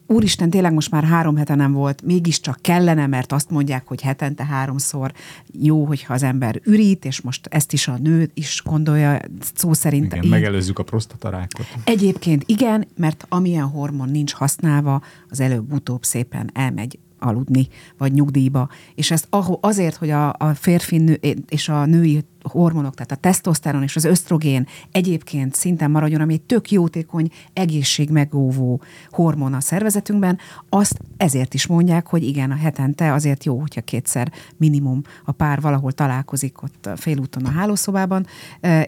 [0.07, 4.45] úristen, tényleg most már három hete nem volt, mégiscsak kellene, mert azt mondják, hogy hetente
[4.45, 5.11] háromszor
[5.51, 9.19] jó, hogyha az ember ürít, és most ezt is a nő is gondolja,
[9.55, 10.05] szó szerint.
[10.05, 10.29] Igen, így.
[10.29, 11.65] megelőzzük a prostatarákot.
[11.83, 18.69] Egyébként igen, mert amilyen hormon nincs használva, az előbb-utóbb szépen elmegy aludni, vagy nyugdíjba.
[18.95, 19.27] És ezt
[19.61, 24.03] azért, hogy a, a férfi nő, és a női hormonok, tehát a tesztoszteron és az
[24.03, 30.37] ösztrogén egyébként szinten maradjon, ami egy tök jótékony, egészségmegóvó hormon a szervezetünkben,
[30.69, 35.61] azt ezért is mondják, hogy igen, a hetente azért jó, hogyha kétszer minimum a pár
[35.61, 38.25] valahol találkozik ott félúton a hálószobában,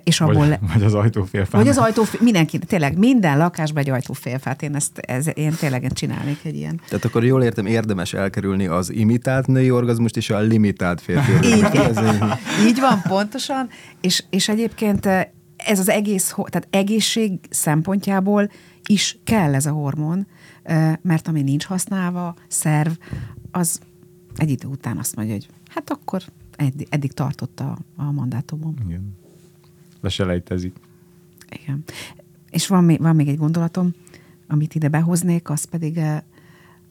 [0.04, 0.48] és abból...
[0.48, 1.62] Vagy, vagy az ajtófélfán.
[1.62, 6.40] Vagy az ajtófél, mindenki, tényleg minden lakásban egy ajtófélfát, én ezt, ez, én tényleg csinálnék
[6.44, 6.82] egy ilyen.
[6.90, 12.22] Tehát akkor jól értem, érdemes elkerülni az imitált női orgazmust és a limitált férfi orgazmust.
[12.62, 13.70] Így, így van, pontosan pontosan,
[14.02, 15.06] és, és egyébként
[15.56, 18.52] ez az egész, tehát egészség szempontjából
[18.86, 20.28] is kell ez a hormon,
[21.02, 22.92] mert ami nincs használva, szerv,
[23.52, 23.80] az
[24.36, 26.22] egy idő után azt mondja, hogy hát akkor
[26.56, 28.74] eddig, eddig tartott a, a mandátumom.
[28.86, 29.16] Igen.
[30.02, 30.76] Leselejtezik.
[31.50, 31.84] Igen.
[32.50, 33.94] És van még, van még egy gondolatom,
[34.48, 36.00] amit ide behoznék, az pedig,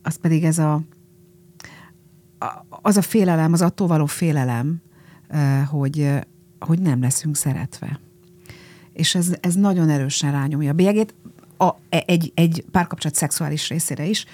[0.03, 0.83] az pedig ez a,
[2.69, 4.81] az a félelem, az attól való félelem,
[5.67, 6.27] hogy,
[6.61, 8.01] hogy nem leszünk szeretve.
[8.93, 11.15] És ez, ez nagyon erősen rányomja a bélyegét,
[11.57, 14.25] a, e, egy, egy párkapcsolat szexuális részére is.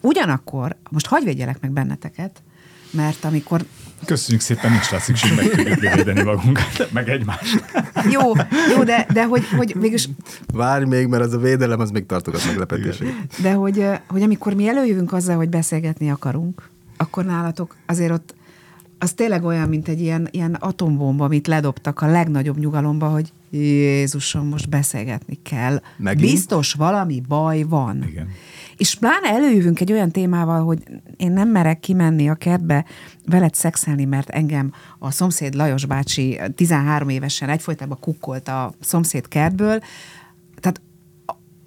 [0.00, 2.42] Ugyanakkor, most hagyj védjelek meg benneteket,
[2.90, 3.64] mert amikor...
[4.04, 7.64] Köszönjük szépen, nincs rá szükség, meg tudjuk védeni magunkat, meg egymást.
[8.10, 8.32] Jó,
[8.76, 10.08] jó, de, de hogy, hogy mégis...
[10.52, 13.14] Várj még, mert az a védelem, az még tartogat meglepetéseket.
[13.42, 18.34] De hogy, hogy amikor mi előjövünk azzal, hogy beszélgetni akarunk, akkor nálatok azért ott
[19.02, 24.46] az tényleg olyan, mint egy ilyen, ilyen atombomba, amit ledobtak a legnagyobb nyugalomba, hogy Jézusom,
[24.46, 25.80] most beszélgetni kell.
[25.96, 26.30] Megint?
[26.30, 28.04] Biztos valami baj van.
[28.08, 28.28] Igen.
[28.76, 30.82] És pláne előjövünk egy olyan témával, hogy
[31.16, 32.84] én nem merek kimenni a kertbe
[33.26, 39.80] veled szexelni, mert engem a szomszéd Lajos bácsi 13 évesen egyfolytában kukkolt a szomszéd kertből.
[40.60, 40.80] Tehát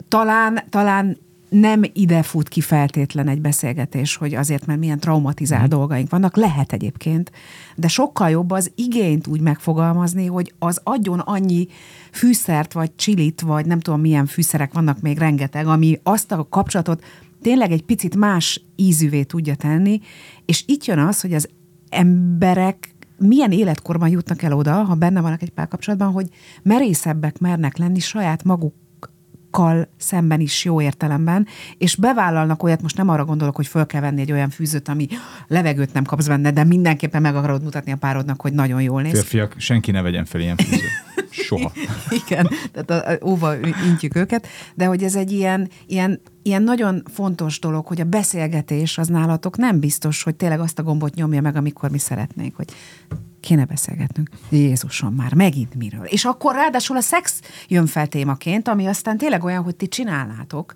[0.07, 1.17] talán, talán
[1.59, 5.69] nem ide fut ki feltétlen egy beszélgetés, hogy azért, mert milyen traumatizált mm.
[5.69, 7.31] dolgaink vannak, lehet egyébként,
[7.75, 11.67] de sokkal jobb az igényt úgy megfogalmazni, hogy az adjon annyi
[12.11, 17.03] fűszert, vagy csilit, vagy nem tudom milyen fűszerek vannak még rengeteg, ami azt a kapcsolatot
[17.41, 19.99] tényleg egy picit más ízűvé tudja tenni,
[20.45, 21.49] és itt jön az, hogy az
[21.89, 26.29] emberek milyen életkorban jutnak el oda, ha benne vannak egy párkapcsolatban, hogy
[26.63, 28.73] merészebbek mernek lenni saját maguk
[29.55, 31.47] kal szemben is jó értelemben,
[31.77, 35.07] és bevállalnak olyat, most nem arra gondolok, hogy föl kell venni egy olyan fűzőt, ami
[35.47, 39.11] levegőt nem kapsz benne, de mindenképpen meg akarod mutatni a párodnak, hogy nagyon jól néz.
[39.11, 41.13] Férfiak, senki ne vegyen fel ilyen fűzőt.
[41.43, 41.71] Soha.
[42.25, 43.55] Igen, tehát óva
[43.87, 48.97] intjük őket, de hogy ez egy ilyen, ilyen, ilyen nagyon fontos dolog, hogy a beszélgetés
[48.97, 52.73] az nálatok nem biztos, hogy tényleg azt a gombot nyomja meg, amikor mi szeretnénk, hogy
[53.39, 54.29] kéne beszélgetnünk.
[54.49, 56.05] Jézusom, már megint miről.
[56.05, 60.73] És akkor ráadásul a szex jön fel témaként, ami aztán tényleg olyan, hogy ti csinálnátok,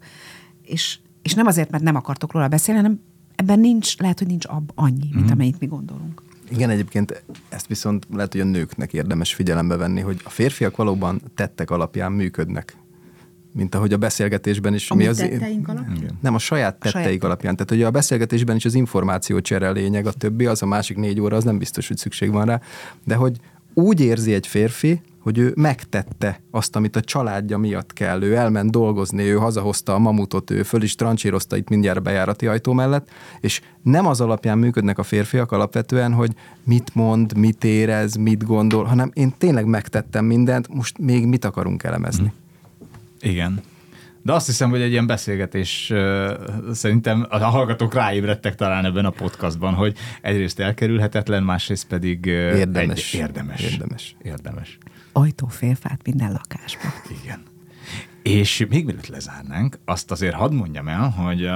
[0.64, 3.01] és, és nem azért, mert nem akartok róla beszélni, hanem
[3.36, 5.32] ebben nincs, lehet, hogy nincs ab annyi, mint mm.
[5.32, 6.22] amennyit mi gondolunk.
[6.50, 11.22] Igen, egyébként ezt viszont lehet, hogy a nőknek érdemes figyelembe venni, hogy a férfiak valóban
[11.36, 12.78] tettek alapján működnek
[13.54, 14.89] mint ahogy a beszélgetésben is.
[14.89, 16.18] A mi az tetteink alapján?
[16.22, 17.24] Nem, a saját tetteik saját.
[17.24, 17.54] alapján.
[17.54, 21.20] Tehát, hogy a beszélgetésben is az információ csere lényeg, a többi, az a másik négy
[21.20, 22.62] óra, az nem biztos, hogy szükség van rá.
[23.06, 23.38] De hogy
[23.74, 28.22] úgy érzi egy férfi, hogy ő megtette azt, amit a családja miatt kell.
[28.22, 32.47] Ő elment dolgozni, ő hazahozta a mamutot, ő föl is trancsírozta itt mindjárt a bejárati
[32.47, 33.09] ajtó mellett,
[33.39, 38.84] és nem az alapján működnek a férfiak alapvetően, hogy mit mond, mit érez, mit gondol,
[38.84, 42.34] hanem én tényleg megtettem mindent, most még mit akarunk elemezni.
[43.22, 43.61] Igen.
[44.22, 45.93] De azt hiszem, hogy egy ilyen beszélgetés
[46.72, 53.13] szerintem a hallgatók ráébredtek talán ebben a podcastban, hogy egyrészt elkerülhetetlen, másrészt pedig Érdemes.
[53.13, 53.61] Egy, érdemes.
[53.61, 54.15] Érdemes.
[54.22, 54.78] Érdemes.
[55.11, 56.91] Ajtófélfát minden lakásban.
[57.24, 57.43] Igen.
[58.24, 61.49] És még mielőtt lezárnánk, azt azért hadd mondjam el, hogy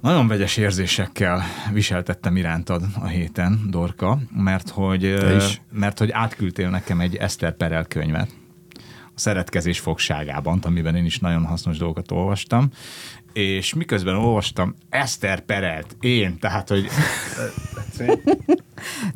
[0.00, 1.42] nagyon vegyes érzésekkel
[1.72, 5.14] viseltettem irántad a héten, Dorka, mert hogy,
[5.72, 8.30] mert hogy átküldtél nekem egy Eszter Perel könyvet,
[9.16, 12.68] a szeretkezés fogságában, amiben én is nagyon hasznos dolgokat olvastam,
[13.32, 16.88] és miközben olvastam Eszter Perelt, én, tehát, hogy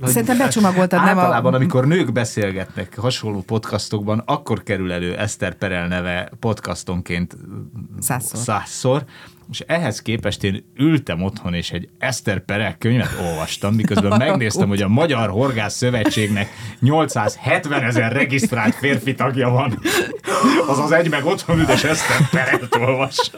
[0.02, 1.56] Szerintem becsomagoltad, nem Általában, a...
[1.56, 7.36] amikor nők beszélgetnek hasonló podcastokban, akkor kerül elő Eszter Perel neve podcastonként
[8.00, 8.38] Százszor.
[8.38, 9.04] százszor.
[9.50, 14.82] És ehhez képest én ültem otthon, és egy Eszter Perel könyvet olvastam, miközben megnéztem, hogy
[14.82, 16.48] a Magyar Horgász Szövetségnek
[16.80, 19.78] 870 ezer regisztrált férfi tagja van.
[20.68, 23.30] Azaz egy meg otthon ül, és Eszter Perelt olvas.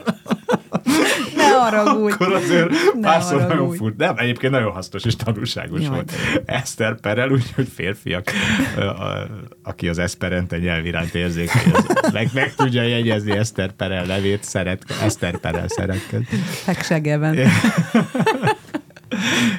[1.61, 2.13] Haragudj!
[2.13, 3.97] Akkor azért Ne párszor nagyon furt.
[3.97, 5.89] Nem, egyébként nagyon hasznos és tanulságos Jaj.
[5.89, 6.11] volt.
[6.45, 8.31] Eszter Perel, úgyhogy férfiak,
[8.77, 9.27] a-
[9.63, 14.83] aki az Esperente nyelv iránt érzékeny, az meg, meg tudja jegyezni Eszter Perel nevét, szeret,
[15.03, 16.21] Eszter Perel szeretket.
[16.63, 17.37] Feksegeben.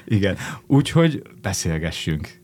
[0.05, 0.36] Igen.
[0.66, 2.40] Úgyhogy beszélgessünk.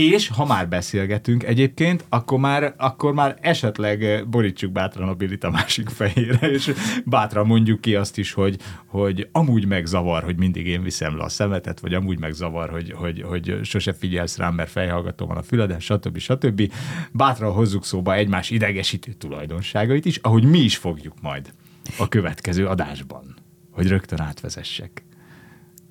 [0.00, 5.44] És ha már beszélgetünk egyébként, akkor már, akkor már esetleg eh, borítsuk bátran a Bilit
[5.44, 6.72] a másik fejére, és
[7.04, 11.28] bátran mondjuk ki azt is, hogy, hogy amúgy megzavar, hogy mindig én viszem le a
[11.28, 15.80] szemetet, vagy amúgy megzavar, hogy, hogy, hogy sose figyelsz rám, mert fejhallgató van a füleden,
[15.80, 16.18] stb.
[16.18, 16.72] stb.
[17.12, 21.52] Bátran hozzuk szóba egymás idegesítő tulajdonságait is, ahogy mi is fogjuk majd
[21.98, 23.34] a következő adásban,
[23.70, 25.04] hogy rögtön átvezessek.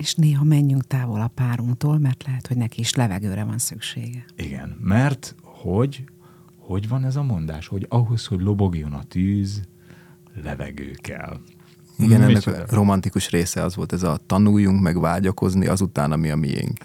[0.00, 4.24] És néha menjünk távol a párunktól, mert lehet, hogy neki is levegőre van szüksége.
[4.36, 6.04] Igen, mert hogy,
[6.58, 9.62] hogy van ez a mondás, hogy ahhoz, hogy lobogjon a tűz,
[10.42, 11.40] levegő kell.
[11.98, 16.36] Igen, ennek a romantikus része az volt ez a tanuljunk meg vágyakozni azután, ami a
[16.36, 16.78] miénk.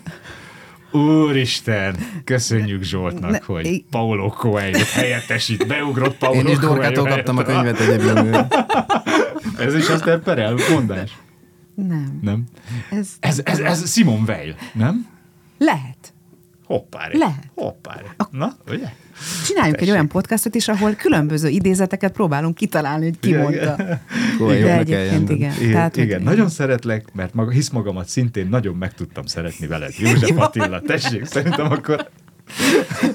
[0.91, 7.37] Úristen, köszönjük Zsoltnak, Ne- hogy I- Paulo Coelho helyettesít, beugrott Paulo Én is Dorkától kaptam
[7.37, 8.55] a könyvet egyébként.
[9.57, 11.17] Ez is azt perel mondás?
[11.75, 12.19] Nem.
[12.21, 12.43] Nem?
[12.91, 15.07] Ez, Ez, ez, ez Simon Weil, nem?
[15.57, 16.13] Lehet.
[16.65, 17.17] Hoppáre.
[17.17, 17.43] Lehet.
[17.55, 18.15] Hoppáre.
[18.31, 18.89] Na, ugye?
[19.45, 19.93] Csináljunk egy Tessék.
[19.93, 23.75] olyan podcastot is, ahol különböző idézeteket próbálunk kitalálni, hogy ki Igen, mondta.
[24.37, 25.53] De egyébként igen.
[25.59, 29.67] Igen, Tehát, igen hogy- nagyon szeretlek, mert maga, hisz magamat szintén nagyon meg tudtam szeretni
[29.67, 29.93] veled.
[29.97, 32.09] József Attila, tessék, szerintem akkor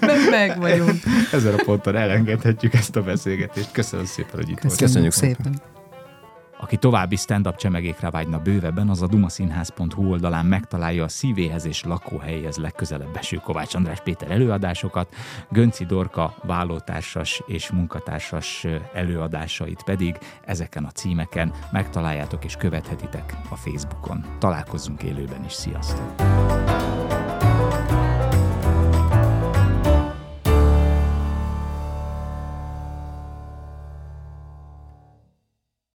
[0.00, 1.00] Meg, meg vagyunk.
[1.32, 3.72] ezen a ponton elengedhetjük ezt a beszélgetést.
[3.72, 4.78] Köszönöm szépen, hogy itt voltál.
[4.86, 5.60] Köszönjük szépen.
[6.60, 12.56] Aki további stand-up csemegékre vágyna bővebben, az a dumaszínház.hu oldalán megtalálja a szívéhez és lakóhelyhez
[12.56, 15.14] legközelebb eső Kovács András Péter előadásokat,
[15.48, 24.24] Gönci Dorka vállótársas és munkatársas előadásait pedig ezeken a címeken megtaláljátok és követhetitek a Facebookon.
[24.38, 27.19] Találkozzunk élőben is, sziasztok!